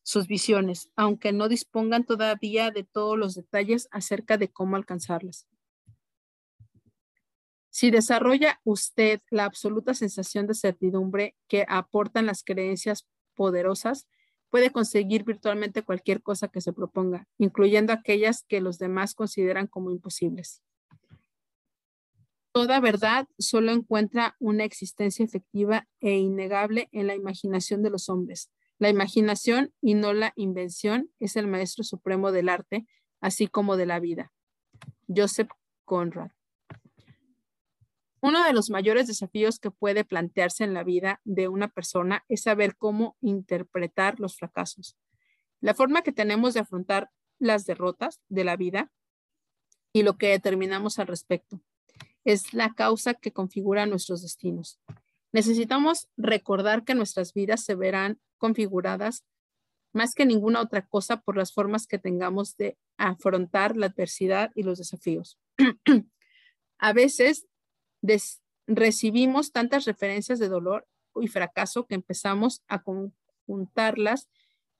[0.02, 5.46] sus visiones, aunque no dispongan todavía de todos los detalles acerca de cómo alcanzarlas.
[7.70, 14.08] Si desarrolla usted la absoluta sensación de certidumbre que aportan las creencias poderosas,
[14.50, 19.90] puede conseguir virtualmente cualquier cosa que se proponga, incluyendo aquellas que los demás consideran como
[19.90, 20.63] imposibles.
[22.54, 28.48] Toda verdad solo encuentra una existencia efectiva e innegable en la imaginación de los hombres.
[28.78, 32.86] La imaginación y no la invención es el maestro supremo del arte,
[33.20, 34.32] así como de la vida.
[35.08, 35.50] Joseph
[35.84, 36.30] Conrad.
[38.20, 42.42] Uno de los mayores desafíos que puede plantearse en la vida de una persona es
[42.42, 44.96] saber cómo interpretar los fracasos.
[45.60, 48.92] La forma que tenemos de afrontar las derrotas de la vida
[49.92, 51.60] y lo que determinamos al respecto
[52.24, 54.80] es la causa que configura nuestros destinos.
[55.32, 59.24] Necesitamos recordar que nuestras vidas se verán configuradas
[59.92, 64.64] más que ninguna otra cosa por las formas que tengamos de afrontar la adversidad y
[64.64, 65.38] los desafíos.
[66.78, 67.46] a veces
[68.66, 70.86] recibimos tantas referencias de dolor
[71.20, 74.28] y fracaso que empezamos a conjuntarlas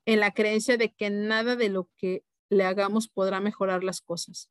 [0.04, 4.50] en la creencia de que nada de lo que le hagamos podrá mejorar las cosas.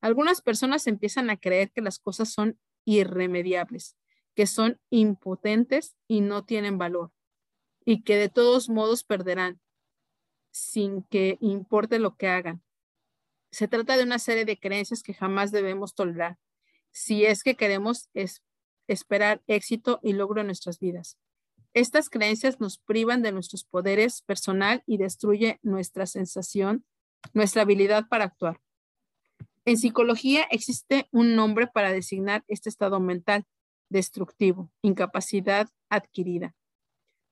[0.00, 3.96] Algunas personas empiezan a creer que las cosas son irremediables,
[4.34, 7.12] que son impotentes y no tienen valor,
[7.84, 9.60] y que de todos modos perderán,
[10.50, 12.62] sin que importe lo que hagan.
[13.50, 16.38] Se trata de una serie de creencias que jamás debemos tolerar,
[16.90, 18.10] si es que queremos
[18.86, 21.18] esperar éxito y logro en nuestras vidas.
[21.74, 26.84] Estas creencias nos privan de nuestros poderes personal y destruye nuestra sensación,
[27.34, 28.60] nuestra habilidad para actuar.
[29.68, 33.44] En psicología existe un nombre para designar este estado mental
[33.90, 36.56] destructivo, incapacidad adquirida.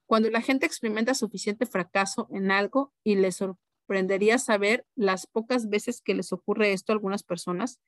[0.04, 6.02] Cuando la gente experimenta suficiente fracaso en algo y le sorprendería saber las pocas veces
[6.02, 7.80] que les ocurre esto a algunas personas,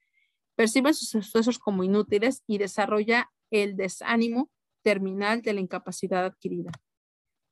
[0.56, 4.48] perciben sus esfuerzos como inútiles y desarrolla el desánimo
[4.82, 6.70] terminal de la incapacidad adquirida.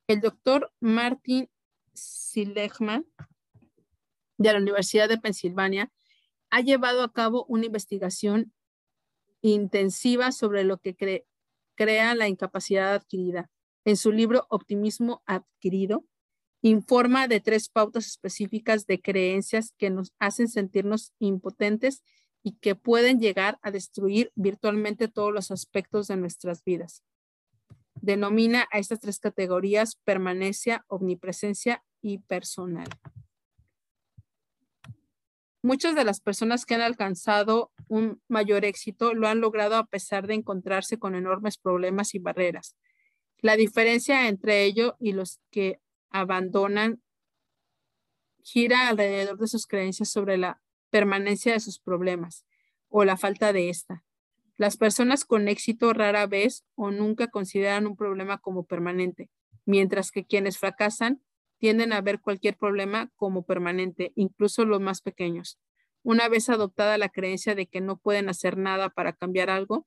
[0.09, 1.51] El doctor Martin
[1.93, 3.05] Seligman
[4.39, 5.93] de la Universidad de Pensilvania
[6.51, 8.53] ha llevado a cabo una investigación
[9.43, 11.25] intensiva sobre lo que
[11.75, 13.51] crea la incapacidad adquirida.
[13.85, 16.05] En su libro Optimismo adquirido,
[16.63, 22.03] informa de tres pautas específicas de creencias que nos hacen sentirnos impotentes
[22.43, 27.03] y que pueden llegar a destruir virtualmente todos los aspectos de nuestras vidas.
[28.01, 32.89] Denomina a estas tres categorías permanencia, omnipresencia y personal.
[35.67, 40.29] Muchas de las personas que han alcanzado un mayor éxito lo han logrado a pesar
[40.29, 42.77] de encontrarse con enormes problemas y barreras.
[43.41, 47.03] La diferencia entre ello y los que abandonan
[48.45, 52.47] gira alrededor de sus creencias sobre la permanencia de sus problemas
[52.89, 54.05] o la falta de esta.
[54.57, 59.31] Las personas con éxito rara vez o nunca consideran un problema como permanente,
[59.65, 61.23] mientras que quienes fracasan
[61.67, 65.59] tienden a ver cualquier problema como permanente, incluso los más pequeños.
[66.05, 69.85] Una vez adoptada la creencia de que no pueden hacer nada para cambiar algo,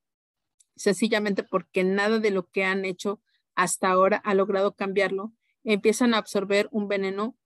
[0.76, 3.22] sencillamente porque nada de lo que han hecho
[3.56, 5.32] hasta ahora ha logrado cambiarlo,
[5.64, 7.38] empiezan a absorber un veneno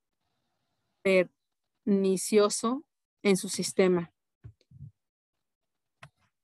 [1.84, 2.84] pernicioso
[3.22, 4.12] en su sistema.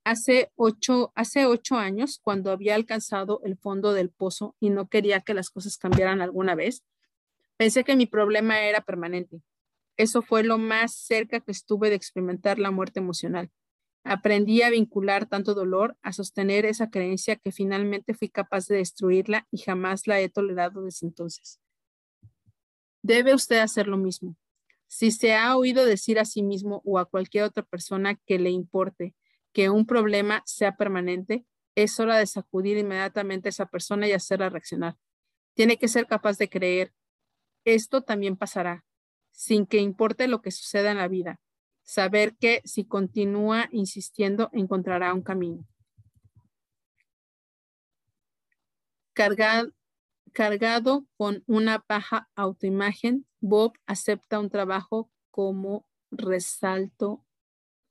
[0.05, 5.23] Hace ocho, hace ocho años, cuando había alcanzado el fondo del pozo y no quería
[5.23, 6.85] que las cosas cambiaran alguna vez,
[7.61, 9.43] Pensé que mi problema era permanente.
[9.99, 13.51] Eso fue lo más cerca que estuve de experimentar la muerte emocional.
[14.03, 19.47] Aprendí a vincular tanto dolor, a sostener esa creencia que finalmente fui capaz de destruirla
[19.51, 21.61] y jamás la he tolerado desde entonces.
[23.03, 24.39] Debe usted hacer lo mismo.
[24.87, 28.49] Si se ha oído decir a sí mismo o a cualquier otra persona que le
[28.49, 29.15] importe
[29.53, 31.45] que un problema sea permanente,
[31.75, 34.97] es hora de sacudir inmediatamente a esa persona y hacerla reaccionar.
[35.53, 36.95] Tiene que ser capaz de creer,
[37.65, 38.85] esto también pasará,
[39.31, 41.41] sin que importe lo que suceda en la vida.
[41.83, 45.67] Saber que si continúa insistiendo, encontrará un camino.
[49.13, 57.25] Cargado, con una baja autoimagen, Bob acepta un trabajo como resalto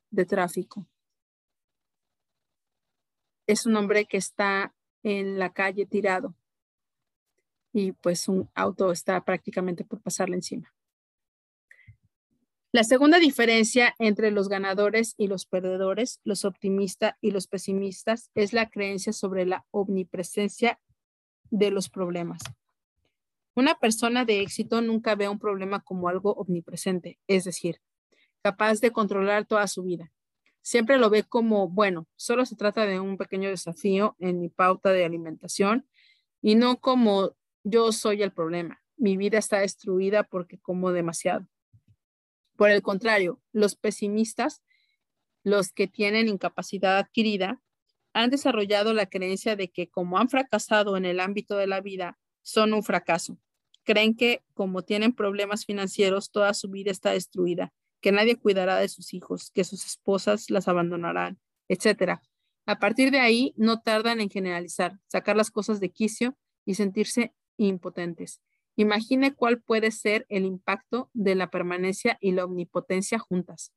[0.09, 0.87] de tráfico.
[3.45, 6.38] Es un hombre que está en la calle tirado
[7.73, 10.73] y pues un auto está prácticamente por pasarle encima.
[12.71, 18.53] La segunda diferencia entre los ganadores y los perdedores, los optimistas y los pesimistas, es
[18.53, 20.79] la creencia sobre la omnipresencia
[21.49, 22.41] de los problemas.
[23.55, 27.81] Una persona de éxito nunca ve un problema como algo omnipresente, es decir,
[28.43, 30.11] capaz de controlar toda su vida.
[30.61, 34.91] Siempre lo ve como, bueno, solo se trata de un pequeño desafío en mi pauta
[34.91, 35.87] de alimentación
[36.41, 38.81] y no como yo soy el problema.
[38.97, 41.47] Mi vida está destruida porque como demasiado.
[42.55, 44.61] Por el contrario, los pesimistas,
[45.43, 47.61] los que tienen incapacidad adquirida,
[48.13, 52.17] han desarrollado la creencia de que como han fracasado en el ámbito de la vida,
[52.41, 53.37] son un fracaso.
[53.83, 58.89] Creen que como tienen problemas financieros, toda su vida está destruida, que nadie cuidará de
[58.89, 61.39] sus hijos, que sus esposas las abandonarán,
[61.69, 62.19] etc.
[62.65, 67.33] A partir de ahí, no tardan en generalizar, sacar las cosas de quicio y sentirse
[67.67, 68.41] impotentes.
[68.75, 73.73] Imagine cuál puede ser el impacto de la permanencia y la omnipotencia juntas.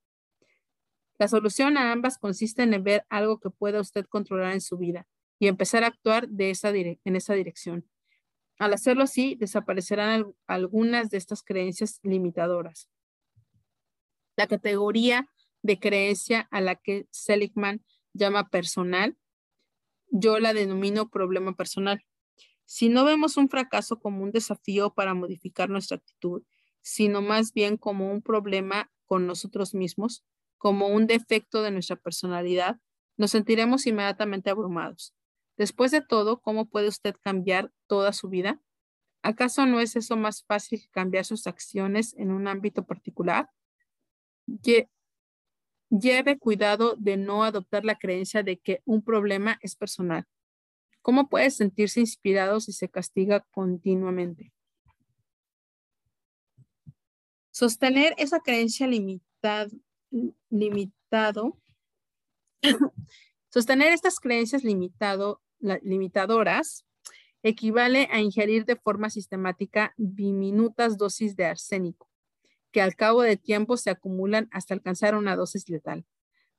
[1.19, 5.07] La solución a ambas consiste en ver algo que pueda usted controlar en su vida
[5.39, 7.89] y empezar a actuar en esa dirección.
[8.59, 12.89] Al hacerlo así, desaparecerán algunas de estas creencias limitadoras.
[14.37, 15.29] La categoría
[15.63, 19.17] de creencia a la que Seligman llama personal,
[20.11, 22.05] yo la denomino problema personal.
[22.75, 26.43] Si no vemos un fracaso como un desafío para modificar nuestra actitud,
[26.81, 30.25] sino más bien como un problema con nosotros mismos,
[30.57, 32.81] como un defecto de nuestra personalidad,
[33.19, 35.15] nos sentiremos inmediatamente abrumados.
[35.59, 38.59] Después de todo, ¿cómo puede usted cambiar toda su vida?
[39.21, 43.51] ¿Acaso no es eso más fácil que cambiar sus acciones en un ámbito particular?
[45.91, 50.27] Lleve cuidado de no adoptar la creencia de que un problema es personal.
[51.03, 54.53] ¿Cómo puede sentirse inspirado si se castiga continuamente?
[57.51, 59.69] Sostener esa creencia limitada,
[60.49, 61.59] limitado,
[63.51, 65.43] sostener estas creencias limitado,
[65.83, 66.87] limitadoras
[67.43, 72.09] equivale a ingerir de forma sistemática diminutas dosis de arsénico,
[72.71, 76.07] que al cabo de tiempo se acumulan hasta alcanzar una dosis letal.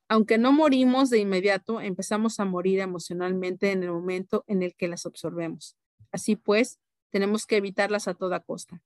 [0.10, 4.88] Aunque no morimos de inmediato, empezamos a morir emocionalmente en el momento en el que
[4.88, 5.78] las absorbemos.
[6.12, 6.80] Así pues,
[7.10, 8.82] tenemos que evitarlas a toda costa.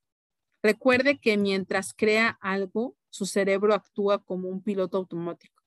[0.62, 5.64] Recuerde que mientras crea algo, su cerebro actúa como un piloto automático,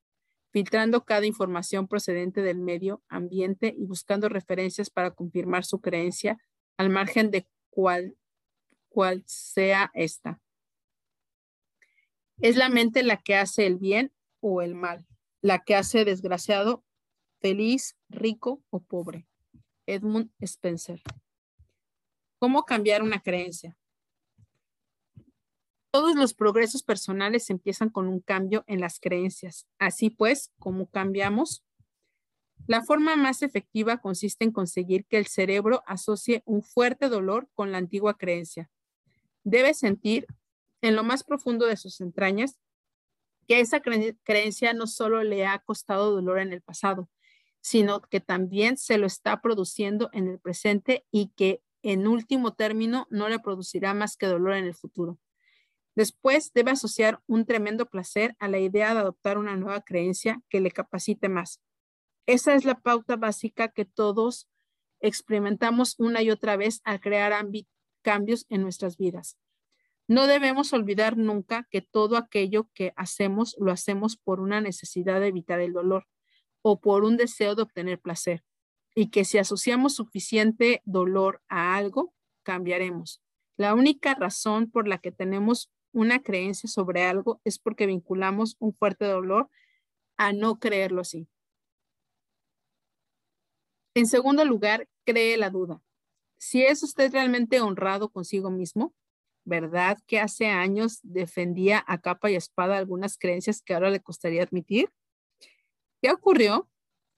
[0.51, 6.37] filtrando cada información procedente del medio ambiente y buscando referencias para confirmar su creencia
[6.77, 8.15] al margen de cual
[9.25, 10.39] sea esta.
[12.39, 15.05] Es la mente la que hace el bien o el mal
[15.41, 16.83] la que hace desgraciado,
[17.39, 19.27] feliz, rico o pobre.
[19.87, 21.01] Edmund Spencer.
[22.39, 23.77] ¿Cómo cambiar una creencia?
[25.91, 29.67] Todos los progresos personales empiezan con un cambio en las creencias.
[29.77, 31.65] Así pues, ¿cómo cambiamos?
[32.67, 37.71] La forma más efectiva consiste en conseguir que el cerebro asocie un fuerte dolor con
[37.71, 38.69] la antigua creencia.
[39.43, 40.27] Debe sentir
[40.81, 42.57] en lo más profundo de sus entrañas
[43.51, 47.09] que esa creencia no solo le ha costado dolor en el pasado,
[47.59, 53.07] sino que también se lo está produciendo en el presente y que en último término
[53.09, 55.19] no le producirá más que dolor en el futuro.
[55.95, 60.61] Después debe asociar un tremendo placer a la idea de adoptar una nueva creencia que
[60.61, 61.61] le capacite más.
[62.27, 64.47] Esa es la pauta básica que todos
[65.01, 67.33] experimentamos una y otra vez al crear
[68.01, 69.37] cambios en nuestras vidas.
[70.11, 75.27] No debemos olvidar nunca que todo aquello que hacemos lo hacemos por una necesidad de
[75.27, 76.05] evitar el dolor
[76.61, 78.43] o por un deseo de obtener placer
[78.93, 83.23] y que si asociamos suficiente dolor a algo, cambiaremos.
[83.55, 88.73] La única razón por la que tenemos una creencia sobre algo es porque vinculamos un
[88.73, 89.49] fuerte dolor
[90.17, 91.29] a no creerlo así.
[93.93, 95.81] En segundo lugar, cree la duda.
[96.37, 98.93] Si es usted realmente honrado consigo mismo,
[99.43, 104.43] ¿verdad que hace años defendía a capa y espada algunas creencias que ahora le costaría
[104.43, 104.89] admitir?
[106.01, 106.69] ¿Qué ocurrió?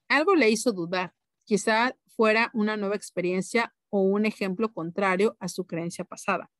[0.08, 1.14] Algo le hizo dudar.
[1.44, 6.50] Quizá fuera una nueva experiencia o un ejemplo contrario a su creencia pasada.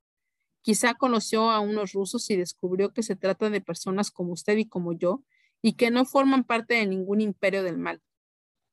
[0.63, 4.67] Quizá conoció a unos rusos y descubrió que se trata de personas como usted y
[4.67, 5.23] como yo
[5.61, 8.03] y que no forman parte de ningún imperio del mal.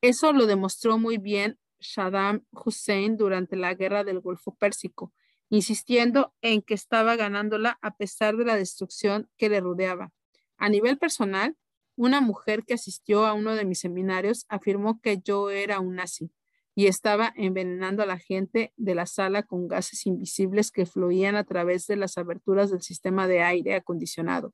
[0.00, 5.12] Eso lo demostró muy bien Saddam Hussein durante la guerra del Golfo Pérsico,
[5.48, 10.12] insistiendo en que estaba ganándola a pesar de la destrucción que le rodeaba.
[10.56, 11.56] A nivel personal,
[11.96, 16.30] una mujer que asistió a uno de mis seminarios afirmó que yo era un nazi
[16.74, 21.44] y estaba envenenando a la gente de la sala con gases invisibles que fluían a
[21.44, 24.52] través de las aberturas del sistema de aire acondicionado.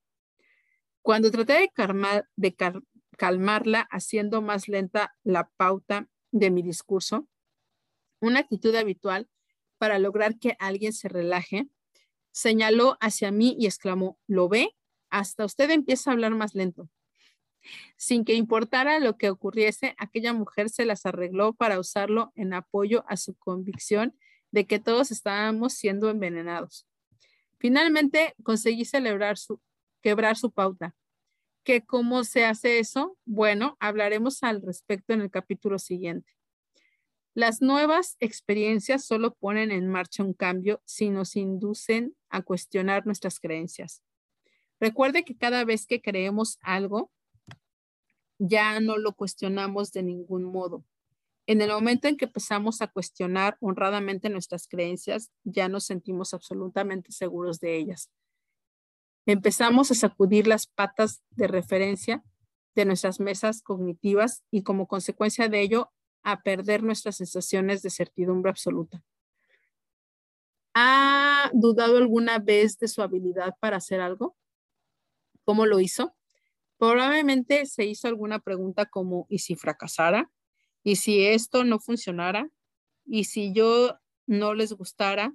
[1.03, 1.73] Cuando traté
[2.37, 2.55] de,
[3.19, 7.27] calmarla haciendo más lenta la pauta de mi discurso,
[8.21, 9.29] una actitud habitual
[9.83, 11.67] para lograr que alguien se relaje,
[12.31, 14.77] señaló hacia mí y exclamó, ¿lo ve?
[15.11, 16.89] Hasta usted empieza a hablar más lento.
[17.97, 23.05] Sin que importara lo que ocurriese, aquella mujer se las arregló para usarlo en apoyo
[23.09, 24.17] a su convicción
[24.53, 26.87] de que todos estábamos siendo envenenados.
[27.59, 29.61] Finalmente conseguí celebrar su,
[30.01, 30.95] quebrar su pauta.
[31.65, 33.19] ¿Que cómo se hace eso?
[33.25, 36.33] Bueno, hablaremos al respecto en el capítulo siguiente.
[37.35, 43.41] Las nuevas experiencias solo ponen en marcha un cambio si nos inducen a cuestionar nuestras
[43.41, 44.03] creencias.
[44.79, 47.11] Recuerde que cada vez que creemos algo,
[48.39, 50.85] ya no lo cuestionamos de ningún modo.
[51.47, 57.13] En el momento en que empezamos a cuestionar honradamente nuestras creencias, ya nos sentimos absolutamente
[57.13, 58.11] seguros de ellas.
[59.25, 62.23] Empezamos a sacudir las patas de referencia
[62.75, 65.93] de nuestras mesas cognitivas y como consecuencia de ello
[66.23, 69.03] a perder nuestras sensaciones de certidumbre absoluta.
[70.75, 74.37] ¿Ha dudado alguna vez de su habilidad para hacer algo?
[75.45, 76.15] ¿Cómo lo hizo?
[76.79, 80.31] Probablemente se hizo alguna pregunta como, ¿y si fracasara?
[80.83, 82.49] ¿Y si esto no funcionara?
[83.05, 85.35] ¿Y si yo no les gustara?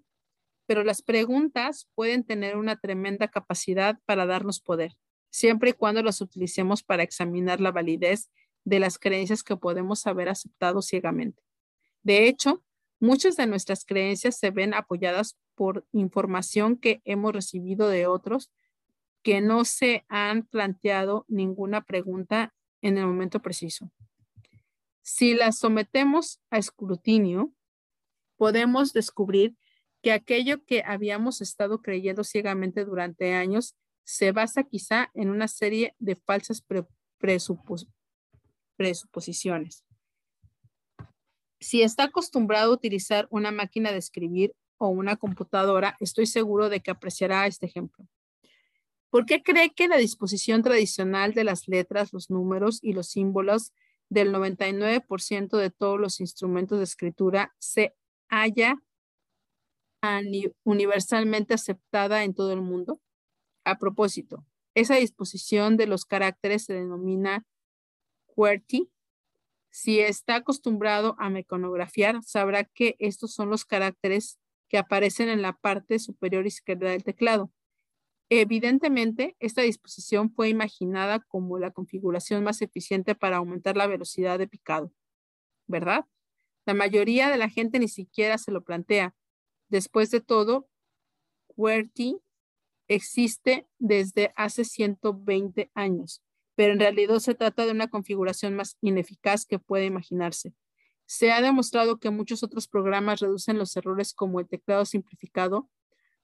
[0.66, 4.98] Pero las preguntas pueden tener una tremenda capacidad para darnos poder,
[5.30, 8.30] siempre y cuando las utilicemos para examinar la validez
[8.68, 11.42] de las creencias que podemos haber aceptado ciegamente.
[12.04, 12.66] De hecho,
[13.00, 18.52] muchas de nuestras creencias se ven apoyadas por información que hemos recibido de otros
[19.24, 23.90] que no se han planteado ninguna pregunta en el momento preciso.
[25.02, 27.54] Si las sometemos a escrutinio,
[28.36, 29.56] podemos descubrir
[30.02, 35.96] que aquello que habíamos estado creyendo ciegamente durante años se basa quizá en una serie
[36.00, 36.62] de falsas
[38.78, 39.84] presuposiciones.
[41.60, 46.82] Si está acostumbrado a utilizar una máquina de escribir o una computadora, estoy seguro de
[46.82, 48.08] que apreciará este ejemplo.
[49.10, 53.74] ¿Por qué cree que la disposición tradicional de las letras, los números y los símbolos
[54.10, 57.96] del 99% de todos los instrumentos de escritura se
[58.30, 58.76] haya
[60.64, 63.02] universalmente aceptada en todo el mundo?
[63.66, 67.46] A propósito, esa disposición de los caracteres se denomina
[68.38, 68.92] QWERTY.
[69.72, 75.54] Si está acostumbrado a mecanografiar, sabrá que estos son los caracteres que aparecen en la
[75.54, 77.52] parte superior izquierda del teclado.
[78.30, 84.48] Evidentemente, esta disposición fue imaginada como la configuración más eficiente para aumentar la velocidad de
[84.48, 84.94] picado,
[85.66, 86.06] ¿verdad?
[86.66, 89.16] La mayoría de la gente ni siquiera se lo plantea.
[89.70, 90.70] Después de todo,
[91.56, 92.20] QWERTY
[92.88, 96.22] existe desde hace 120 años,
[96.58, 100.56] pero en realidad se trata de una configuración más ineficaz que puede imaginarse.
[101.06, 105.70] Se ha demostrado que muchos otros programas reducen los errores como el teclado simplificado,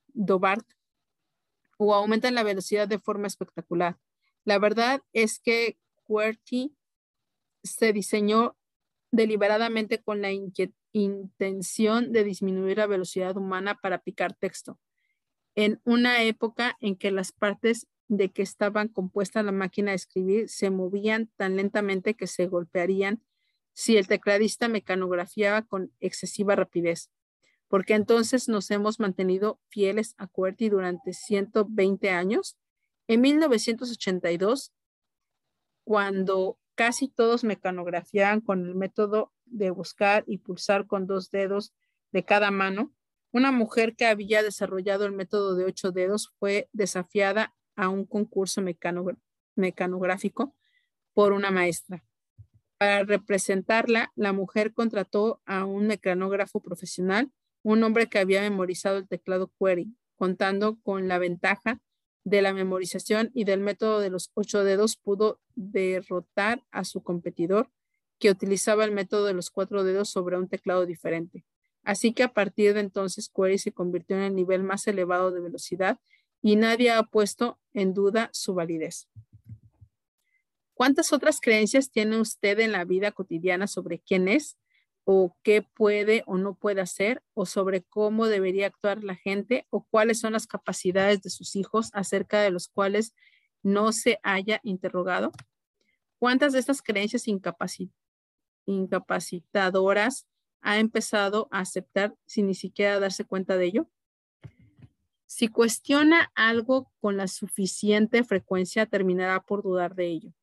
[0.07, 0.65] DOBART,
[1.77, 3.99] o aumentan la velocidad de forma espectacular.
[4.43, 5.77] La verdad es que
[6.07, 6.75] QWERTY
[7.61, 8.57] se diseñó
[9.11, 10.31] deliberadamente con la
[10.93, 14.79] intención de disminuir la velocidad humana para picar texto.
[15.53, 20.49] En una época en que las partes de que estaban compuestas la máquina de escribir
[20.49, 23.23] se movían tan lentamente que se golpearían
[23.73, 27.09] si el tecladista mecanografiaba con excesiva rapidez
[27.73, 32.55] porque entonces nos hemos mantenido fieles a QWERTY durante 120 años.
[33.07, 34.71] En 1982,
[35.83, 41.73] cuando casi todos mecanografiaban con el método de buscar y pulsar con dos dedos
[42.11, 42.93] de cada mano,
[43.31, 48.61] una mujer que había desarrollado el método de ocho dedos fue desafiada a un concurso
[49.55, 50.55] mecanográfico
[51.13, 52.03] por una maestra.
[52.77, 57.31] Para representarla, la mujer contrató a un mecanógrafo profesional
[57.63, 61.79] un hombre que había memorizado el teclado query, contando con la ventaja
[62.25, 67.69] de la memorización y del método de los ocho dedos, pudo derrotar a su competidor
[68.19, 71.45] que utilizaba el método de los cuatro dedos sobre un teclado diferente.
[71.83, 75.41] Así que a partir de entonces Query se convirtió en el nivel más elevado de
[75.41, 75.99] velocidad
[76.43, 79.07] y nadie ha puesto en duda su validez.
[80.73, 84.57] ¿Cuántas otras creencias tiene usted en la vida cotidiana sobre quién es
[85.05, 89.85] o qué puede o no puede hacer o sobre cómo debería actuar la gente o
[89.85, 93.15] cuáles son las capacidades de sus hijos acerca de los cuales
[93.61, 95.31] no se haya interrogado?
[96.19, 97.25] ¿Cuántas de estas creencias
[98.65, 100.27] incapacitadoras
[100.61, 103.89] ha empezado a aceptar sin ni siquiera darse cuenta de ello?
[105.25, 110.33] Si cuestiona algo con la suficiente frecuencia, terminará por dudar de ello.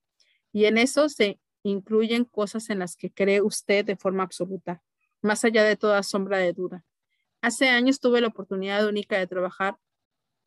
[0.53, 4.83] Y en eso se incluyen cosas en las que cree usted de forma absoluta,
[5.23, 6.85] más allá de toda sombra de duda.
[7.43, 9.77] Hace años tuve la oportunidad única de trabajar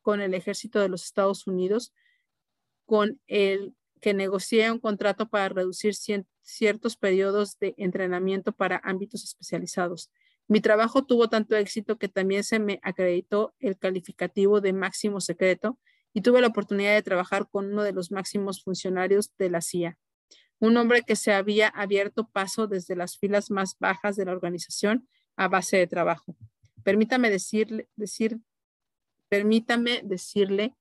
[0.02, 1.94] con el ejército de los Estados Unidos,
[2.86, 5.96] con el que negocié un contrato para reducir
[6.42, 10.12] ciertos periodos de entrenamiento para ámbitos especializados.
[10.48, 15.80] Mi trabajo tuvo tanto éxito que también se me acreditó el calificativo de máximo secreto
[16.14, 19.98] y tuve la oportunidad de trabajar con uno de los máximos funcionarios de la CIA,
[20.60, 25.08] un hombre que se había abierto paso desde las filas más bajas de la organización
[25.36, 26.36] a base de trabajo.
[26.84, 28.40] Permítame decirle, decir,
[29.30, 30.76] permítame decirle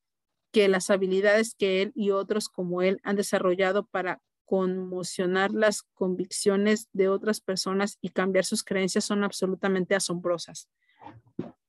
[0.53, 4.21] que las habilidades que él y otros como él han desarrollado para
[4.53, 10.69] conmocionar las convicciones de otras personas y cambiar sus creencias son absolutamente asombrosas.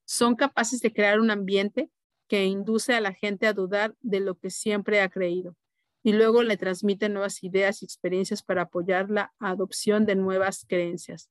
[0.03, 1.89] Son capaces de crear un ambiente
[2.27, 5.55] que induce a la gente a dudar de lo que siempre ha creído
[6.03, 11.29] y luego le transmiten nuevas ideas y experiencias para apoyar la adopción de nuevas creencias.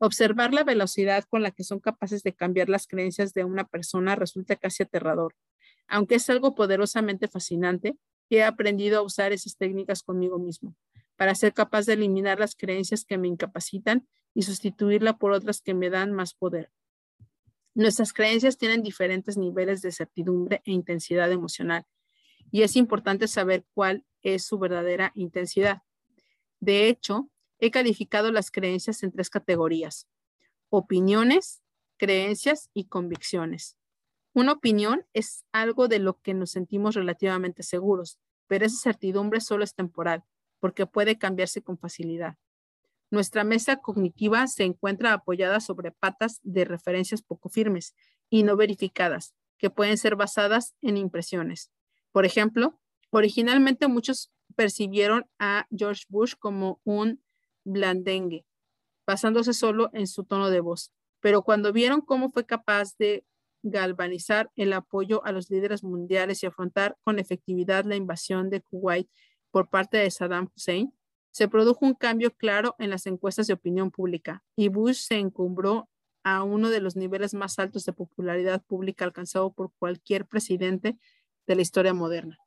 [0.00, 4.16] Observar la velocidad con la que son capaces de cambiar las creencias de una persona
[4.16, 5.34] resulta casi aterrador.
[5.88, 7.96] Aunque es algo poderosamente fascinante,
[8.30, 10.74] he aprendido a usar esas técnicas conmigo mismo
[11.16, 15.74] para ser capaz de eliminar las creencias que me incapacitan y sustituirla por otras que
[15.74, 16.70] me dan más poder.
[17.74, 21.84] Nuestras creencias tienen diferentes niveles de certidumbre e intensidad emocional
[22.50, 25.82] y es importante saber cuál es su verdadera intensidad.
[26.60, 30.08] De hecho, he calificado las creencias en tres categorías,
[30.68, 31.62] opiniones,
[31.96, 33.76] creencias y convicciones.
[34.34, 38.18] Una opinión es algo de lo que nos sentimos relativamente seguros,
[38.48, 40.24] pero esa certidumbre solo es temporal,
[40.58, 42.36] porque puede cambiarse con facilidad.
[43.12, 47.94] Nuestra mesa cognitiva se encuentra apoyada sobre patas de referencias poco firmes
[48.28, 51.70] y no verificadas, que pueden ser basadas en impresiones.
[52.10, 52.80] Por ejemplo,
[53.10, 57.22] originalmente muchos percibieron a George Bush como un
[57.62, 58.44] blandengue,
[59.06, 60.90] basándose solo en su tono de voz.
[61.20, 63.24] Pero cuando vieron cómo fue capaz de
[63.64, 69.08] galvanizar el apoyo a los líderes mundiales y afrontar con efectividad la invasión de Kuwait
[69.50, 70.92] por parte de Saddam Hussein,
[71.30, 75.88] se produjo un cambio claro en las encuestas de opinión pública y Bush se encumbró
[76.22, 80.96] a uno de los niveles más altos de popularidad pública alcanzado por cualquier presidente
[81.46, 82.38] de la historia moderna.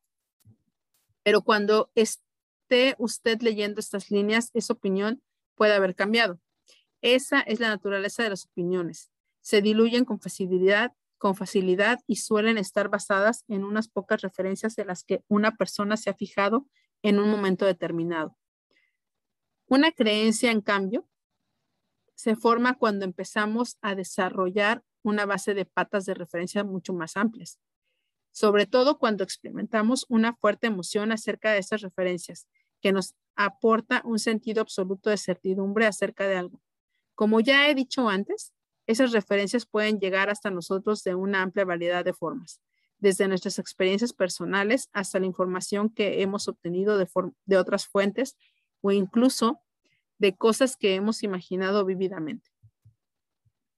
[1.23, 5.21] Pero cuando esté usted leyendo estas líneas, esa opinión
[5.55, 6.39] puede haber cambiado.
[7.01, 9.11] Esa es la naturaleza de las opiniones.
[9.41, 14.85] Se diluyen con facilidad con facilidad y suelen estar basadas en unas pocas referencias de
[14.85, 16.67] las que una persona se ha fijado
[17.01, 18.37] en un momento determinado.
[19.67, 21.07] Una creencia, en cambio,
[22.15, 27.59] se forma cuando empezamos a desarrollar una base de patas de referencia mucho más amplias,
[28.31, 32.47] sobre todo cuando experimentamos una fuerte emoción acerca de esas referencias,
[32.81, 36.61] que nos aporta un sentido absoluto de certidumbre acerca de algo.
[37.15, 38.53] Como ya he dicho antes,
[38.87, 42.61] esas referencias pueden llegar hasta nosotros de una amplia variedad de formas,
[42.97, 48.37] desde nuestras experiencias personales hasta la información que hemos obtenido de, otras fuentes
[48.81, 49.61] o incluso
[50.17, 52.49] de cosas que hemos imaginado vívidamente.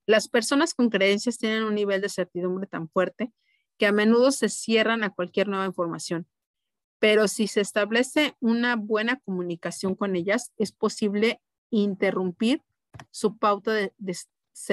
[0.06, 3.34] Las personas con creencias tienen un nivel de certidumbre tan fuerte
[3.78, 6.28] que a menudo se cierran a cualquier nueva información.
[7.00, 12.62] Pero si se establece una buena comunicación con ellas, es posible interrumpir
[13.12, 14.28] su pauta de, ser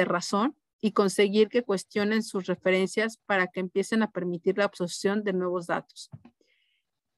[0.04, 5.32] razón y conseguir que cuestionen sus referencias para que empiecen a permitir la absorción de
[5.32, 6.10] nuevos datos.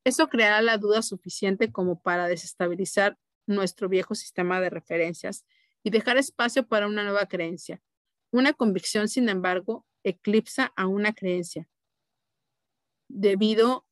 [0.05, 5.45] Eso creará la duda suficiente como para desestabilizar nuestro viejo sistema de referencias
[5.83, 7.83] y dejar espacio para una nueva creencia.
[8.31, 11.69] Una convicción, sin embargo, eclipsa a una creencia,
[13.09, 13.87] debido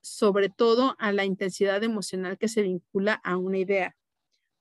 [0.00, 3.96] sobre todo a la intensidad emocional que se vincula a una idea.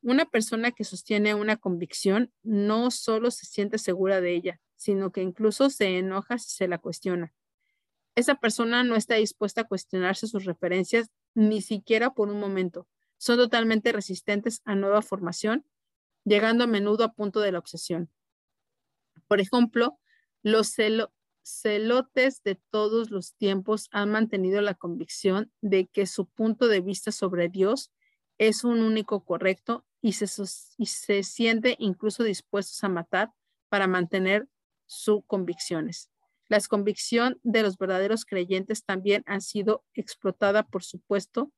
[0.03, 5.21] Una persona que sostiene una convicción no solo se siente segura de ella, sino que
[5.21, 7.33] incluso se enoja si se la cuestiona.
[8.15, 12.85] Esa persona no está dispuesta a cuestionarse sus referencias ni siquiera por un momento.
[13.17, 15.65] Son totalmente resistentes a nueva formación,
[16.25, 18.11] llegando a menudo a punto de la obsesión.
[19.29, 19.97] Por ejemplo,
[20.41, 20.75] los,
[21.43, 27.13] celotes de todos los tiempos han mantenido la convicción de que su punto de vista
[27.13, 27.93] sobre Dios
[28.37, 30.25] es un único correcto y se,
[30.77, 30.85] y
[31.23, 33.31] siente incluso dispuestos a matar
[33.69, 34.49] para mantener
[34.85, 36.11] sus convicciones.
[36.49, 41.53] La convicción de los verdaderos creyentes también han sido explotada, por supuesto,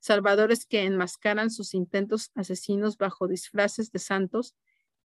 [0.00, 4.56] salvadores que enmascaran sus intentos asesinos bajo disfraces de santos.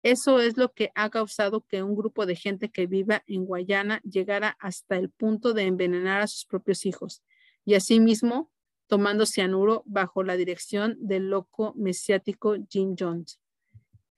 [0.03, 4.03] Eso es lo que ha causado que un grupo de gente que viva en Guayana
[4.03, 7.22] llegara hasta el punto de envenenar a sus propios hijos
[7.64, 8.53] y asimismo
[8.87, 13.41] tomando cianuro bajo la dirección del loco mesiático Jim Jones.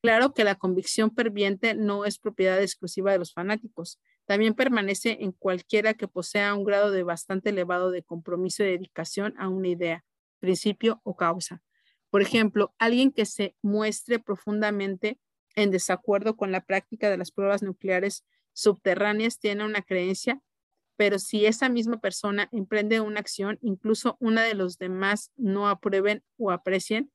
[0.00, 4.00] Claro que la convicción ferviente no es propiedad exclusiva de los fanáticos.
[4.26, 9.34] También permanece en cualquiera que posea un grado de bastante elevado de compromiso y dedicación
[9.38, 10.04] a una idea,
[10.38, 11.62] principio o causa.
[12.10, 15.18] Por ejemplo, alguien que se muestre profundamente
[15.56, 20.40] en desacuerdo con la práctica de las pruebas nucleares subterráneas tiene una creencia,
[20.98, 26.24] pero si esa misma persona emprende una acción, incluso una de los demás no aprueben
[26.38, 27.12] o aprecien,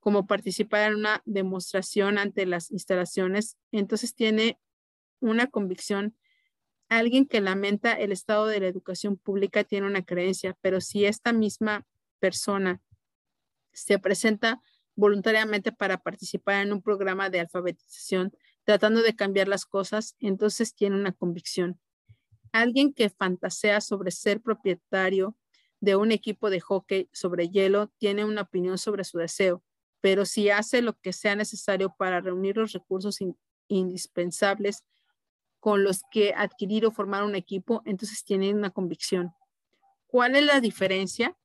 [0.00, 4.58] como participar en una demostración ante las instalaciones, entonces tiene
[5.20, 6.16] una convicción.
[6.88, 11.34] Alguien que lamenta el estado de la educación pública tiene una creencia, pero si esta
[11.34, 11.86] misma
[12.18, 12.80] persona
[13.74, 14.62] se presenta
[14.94, 18.32] voluntariamente para participar en un programa de alfabetización,
[18.64, 21.78] tratando de cambiar las cosas, entonces tiene una convicción.
[22.60, 25.36] Alguien que fantasea sobre ser propietario
[25.80, 29.62] de un equipo de hockey sobre hielo tiene una opinión sobre su deseo,
[30.00, 33.18] pero si hace lo que sea necesario para reunir los recursos
[33.68, 34.84] indispensables
[35.60, 39.34] con los que adquirir o formar un equipo, entonces tiene una convicción.
[40.06, 41.36] ¿Cuál es la diferencia?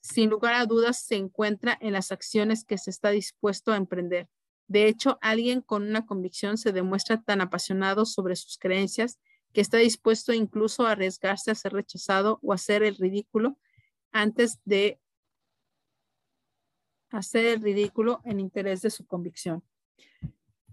[0.00, 4.28] sin lugar a dudas, se encuentra en las acciones que se está dispuesto a emprender.
[4.68, 9.18] De hecho, alguien con una convicción se demuestra tan apasionado sobre sus creencias
[9.52, 13.56] que está dispuesto incluso a arriesgarse a ser rechazado o a hacer el ridículo
[14.12, 15.00] antes de
[17.10, 19.62] hacer el ridículo en interés de su convicción.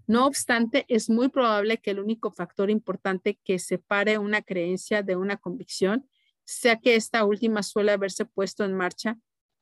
[0.06, 5.16] No obstante, es muy probable que el único factor importante que separe una creencia de
[5.16, 6.08] una convicción
[6.44, 9.18] sea que esta última suele haberse puesto en marcha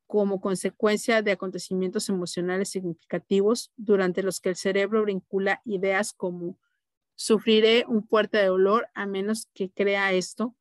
[0.09, 6.59] como consecuencia de acontecimientos emocionales significativos durante los que el cerebro vincula ideas como
[7.15, 10.55] sufriré un fuerte dolor a menos que crea esto.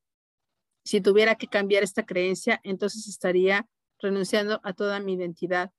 [0.84, 3.68] Si tuviera que cambiar esta creencia, entonces estaría
[4.00, 5.72] renunciando a toda mi identidad,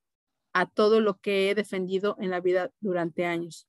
[0.53, 3.67] a todo lo que he defendido en la vida durante años.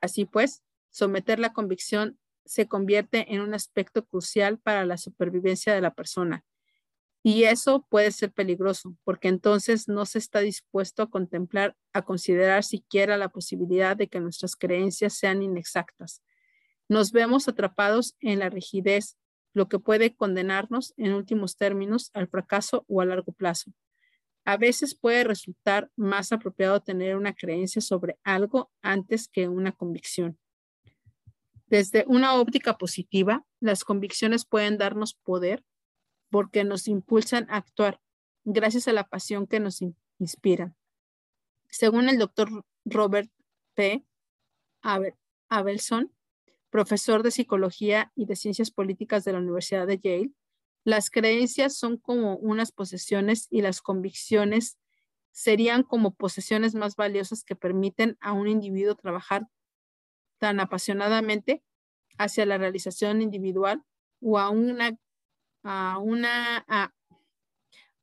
[0.00, 5.80] Así pues, someter la convicción se convierte en un aspecto crucial para la supervivencia de
[5.80, 6.44] la persona.
[7.22, 12.62] Y eso puede ser peligroso, porque entonces no se está dispuesto a contemplar, a considerar
[12.62, 16.22] siquiera la posibilidad de que nuestras creencias sean inexactas.
[16.88, 19.16] Nos vemos atrapados en la rigidez,
[19.54, 23.72] lo que puede condenarnos, en últimos términos, al fracaso o a largo plazo.
[24.44, 30.38] A veces puede resultar más apropiado tener una creencia sobre algo antes que una convicción.
[31.66, 35.64] Desde una óptica positiva, las convicciones pueden darnos poder
[36.30, 38.00] porque nos impulsan a actuar
[38.44, 39.82] gracias a la pasión que nos
[40.18, 40.74] inspira.
[41.68, 43.30] Según el doctor Robert
[43.74, 44.04] P.
[45.48, 46.12] Abelson,
[46.70, 50.30] profesor de psicología y de ciencias políticas de la Universidad de Yale,
[50.84, 54.78] las creencias son como unas posesiones y las convicciones
[55.32, 59.48] serían como posesiones más valiosas que permiten a un individuo trabajar
[60.38, 61.62] tan apasionadamente
[62.18, 63.82] hacia la realización individual
[64.20, 64.96] o a una,
[65.62, 66.64] a una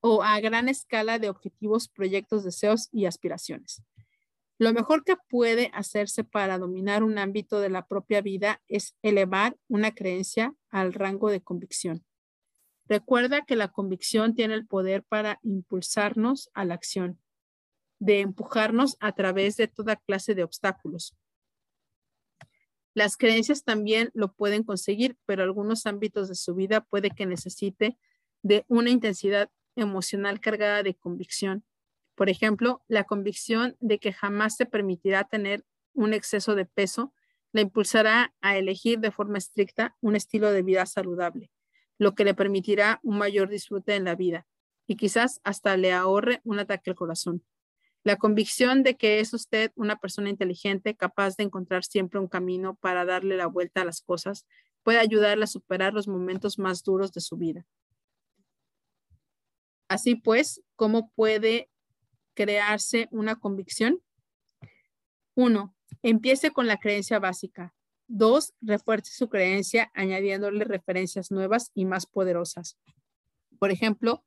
[0.01, 3.81] o a gran escala de objetivos, proyectos, deseos y aspiraciones.
[4.63, 9.57] Lo mejor que puede hacerse para dominar un ámbito de la propia vida es elevar
[9.67, 12.05] una creencia al rango de convicción.
[12.87, 17.19] Recuerda que la convicción tiene el poder para impulsarnos a la acción,
[17.99, 21.17] de empujarnos a través de toda clase de obstáculos,
[22.93, 27.97] las creencias también lo pueden conseguir, pero algunos ámbitos de su vida puede que necesite
[28.43, 31.63] de una intensidad emocional cargada de convicción.
[32.15, 37.13] Por ejemplo, la convicción de que jamás se permitirá tener un exceso de peso
[37.53, 41.51] la impulsará a elegir de forma estricta un estilo de vida saludable,
[41.99, 44.47] lo que le permitirá un mayor disfrute en la vida
[44.87, 47.43] y quizás hasta le ahorre un ataque al corazón.
[48.03, 52.75] La convicción de que es usted una persona inteligente, capaz de encontrar siempre un camino
[52.75, 54.45] para darle la vuelta a las cosas,
[54.81, 57.65] puede ayudarle a superar los momentos más duros de su vida.
[59.87, 61.69] Así pues, ¿cómo puede
[62.33, 64.01] crearse una convicción?
[65.35, 67.73] Uno, empiece con la creencia básica.
[68.07, 72.77] Dos, refuerce su creencia añadiéndole referencias nuevas y más poderosas.
[73.59, 74.23] Por ejemplo,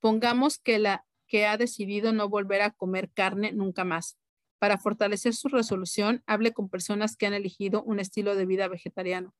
[0.00, 4.18] pongamos que la que ha decidido no volver a comer carne nunca más.
[4.58, 9.34] Para fortalecer su resolución, hable con personas que han elegido un estilo de vida vegetariano.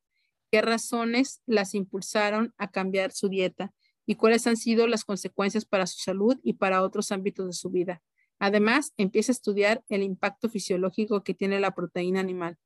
[0.50, 3.72] ¿Qué razones las impulsaron a cambiar su dieta?
[4.06, 7.70] ¿Y cuáles han sido las consecuencias para su salud y para otros ámbitos de su
[7.70, 8.02] vida?
[8.38, 12.58] Además, empieza a estudiar el impacto fisiológico que tiene la proteína animal.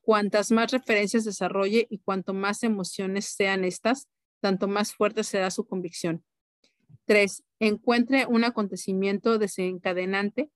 [0.00, 4.08] Cuantas más referencias desarrolle y cuanto más emociones sean estas,
[4.40, 6.24] tanto más fuerte será su convicción.
[7.04, 10.50] Tres, encuentre un acontecimiento desencadenante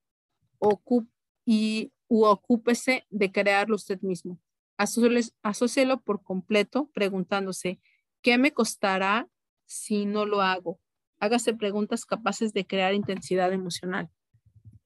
[1.45, 4.41] y u ocúpese de crearlo usted mismo.
[4.77, 7.81] Asocielo por completo preguntándose,
[8.23, 9.29] ¿qué me costará
[9.67, 10.81] si no lo hago?
[11.19, 14.11] Hágase preguntas capaces de crear intensidad emocional.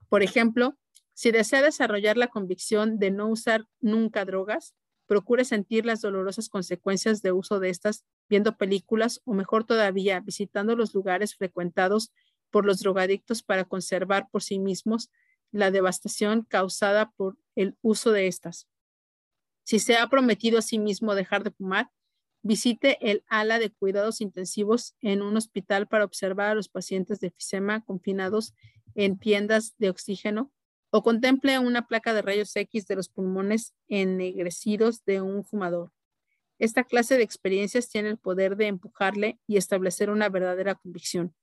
[0.09, 0.77] Por ejemplo,
[1.15, 4.75] si desea desarrollar la convicción de no usar nunca drogas,
[5.07, 10.77] procure sentir las dolorosas consecuencias de uso de estas viendo películas o mejor todavía visitando
[10.77, 12.13] los lugares frecuentados
[12.51, 15.11] por los drogadictos para conservar por sí mismos
[15.51, 18.69] la devastación causada por el uso de estas.
[19.65, 21.91] Si se ha prometido a sí mismo dejar de fumar,
[22.43, 27.29] visite el ala de cuidados intensivos en un hospital para observar a los pacientes de
[27.29, 28.55] efisema confinados
[28.95, 30.53] en tiendas de oxígeno
[30.91, 35.93] o contemple una placa de rayos X de los pulmones ennegrecidos de un fumador.
[36.59, 41.35] Esta clase de experiencias tiene el poder de empujarle y establecer una verdadera convicción.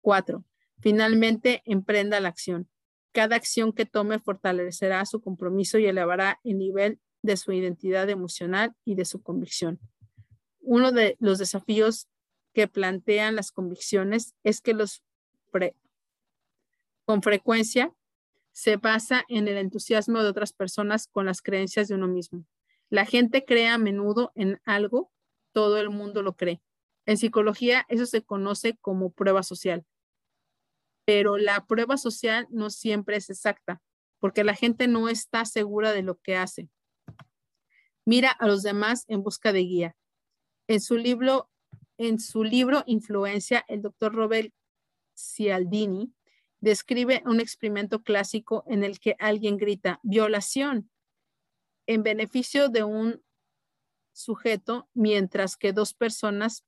[0.00, 0.44] Cuatro,
[0.80, 2.68] finalmente, emprenda la acción.
[3.12, 8.74] Cada acción que tome fortalecerá su compromiso y elevará el nivel de su identidad emocional
[8.84, 9.78] y de su convicción.
[10.62, 12.08] Uno de los desafíos
[12.54, 15.02] que plantean las convicciones es que los
[17.04, 17.92] con frecuencia
[18.52, 22.46] se basa en el entusiasmo de otras personas con las creencias de uno mismo.
[22.90, 25.10] La gente cree a menudo en algo,
[25.52, 26.62] todo el mundo lo cree.
[27.06, 29.84] En psicología eso se conoce como prueba social.
[31.04, 33.82] Pero la prueba social no siempre es exacta,
[34.20, 36.68] porque la gente no está segura de lo que hace.
[38.04, 39.96] Mira a los demás en busca de guía.
[40.72, 41.50] En su libro,
[41.98, 44.54] en su libro Influencia, el doctor Robert
[45.14, 46.14] Cialdini
[46.60, 50.90] describe un experimento clásico en el que alguien grita violación
[51.86, 53.22] en beneficio de un
[54.14, 56.64] sujeto, mientras que dos personas,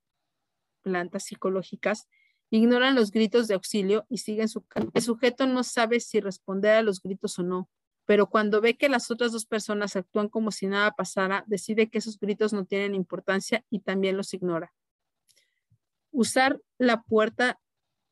[0.82, 2.06] plantas psicológicas,
[2.50, 4.66] ignoran los gritos de auxilio y siguen su.
[4.92, 7.70] El sujeto no sabe si responder a los gritos o no,
[8.06, 11.98] pero cuando ve que las otras dos personas actúan como si nada pasara, decide que
[11.98, 14.74] esos gritos no tienen importancia y también los ignora.
[16.10, 17.60] Usar la puerta,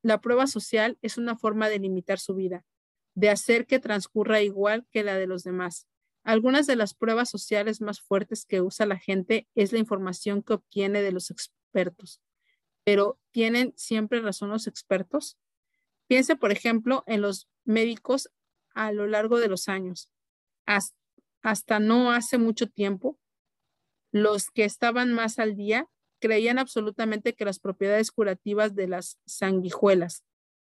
[0.02, 2.64] la prueba social es una forma de limitar su vida,
[3.14, 5.86] de hacer que transcurra igual que la de los demás.
[6.24, 10.54] Algunas de las pruebas sociales más fuertes que usa la gente es la información que
[10.54, 12.20] obtiene de los expertos.
[12.84, 15.36] Pero ¿tienen siempre razón los expertos?
[16.06, 18.30] Piense, por ejemplo, en los médicos
[18.74, 20.10] a lo largo de los años.
[20.66, 23.18] Hasta, no hace mucho tiempo,
[24.12, 25.88] los que estaban más al día
[26.20, 30.24] creían absolutamente que las propiedades curativas de las sanguijuelas.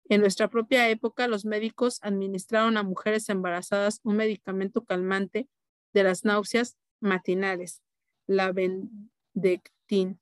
[0.09, 5.49] En nuestra propia época, los médicos administraron a mujeres embarazadas un medicamento calmante
[5.93, 7.83] de las náuseas matinales,
[8.27, 10.21] la Bendectin,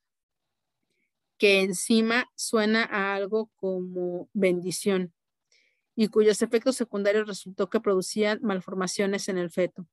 [1.39, 5.15] que encima suena a algo como bendición
[6.01, 9.89] y cuyos efectos secundarios resultó que producían malformaciones en el feto.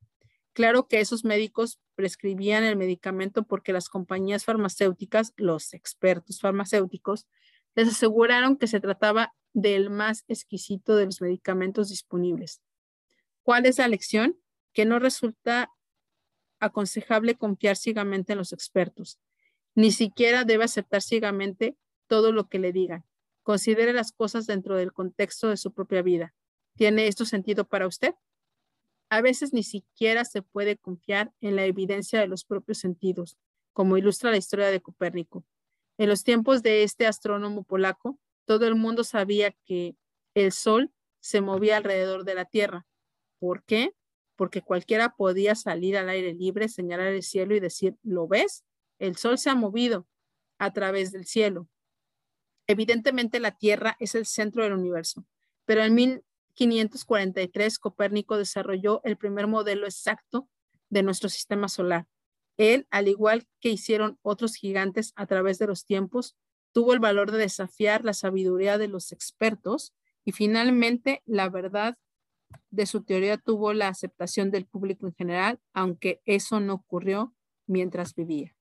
[0.54, 7.26] Claro que esos médicos prescribían el medicamento porque las compañías farmacéuticas, los expertos farmacéuticos,
[7.74, 12.62] les aseguraron que se trataba del más exquisito de los medicamentos disponibles.
[13.42, 14.40] ¿Cuál es la lección?
[14.74, 15.72] Que no resulta
[16.60, 19.20] aconsejable confiar ciegamente en los expertos.
[19.74, 21.76] Ni siquiera debe aceptar ciegamente
[22.06, 23.06] todo lo que le digan.
[23.46, 26.34] Considere las cosas dentro del contexto de su propia vida.
[26.76, 28.16] ¿Tiene esto sentido para usted?
[29.12, 33.38] A veces ni siquiera se puede confiar en la evidencia de los propios sentidos,
[33.72, 35.46] como ilustra la historia de Copérnico.
[36.00, 39.96] En los tiempos de este astrónomo polaco, todo el mundo sabía que
[40.34, 42.88] el Sol se movía alrededor de la Tierra.
[43.38, 43.94] ¿Por qué?
[44.36, 48.66] Porque cualquiera podía salir al aire libre, señalar el cielo y decir, ¿lo ves?
[48.98, 50.08] El Sol se ha movido
[50.58, 51.70] a través del cielo.
[52.68, 55.26] Evidentemente la Tierra es el centro del universo,
[55.66, 60.50] pero en 1543 Copérnico desarrolló el primer modelo exacto
[60.90, 62.08] de nuestro sistema solar.
[62.58, 66.36] Él, al igual que hicieron otros gigantes a través de los tiempos,
[66.72, 69.94] tuvo el valor de desafiar la sabiduría de los expertos
[70.24, 71.98] y finalmente la verdad
[72.70, 77.36] de su teoría tuvo la aceptación del público en general, aunque eso no ocurrió
[77.68, 78.55] mientras vivía.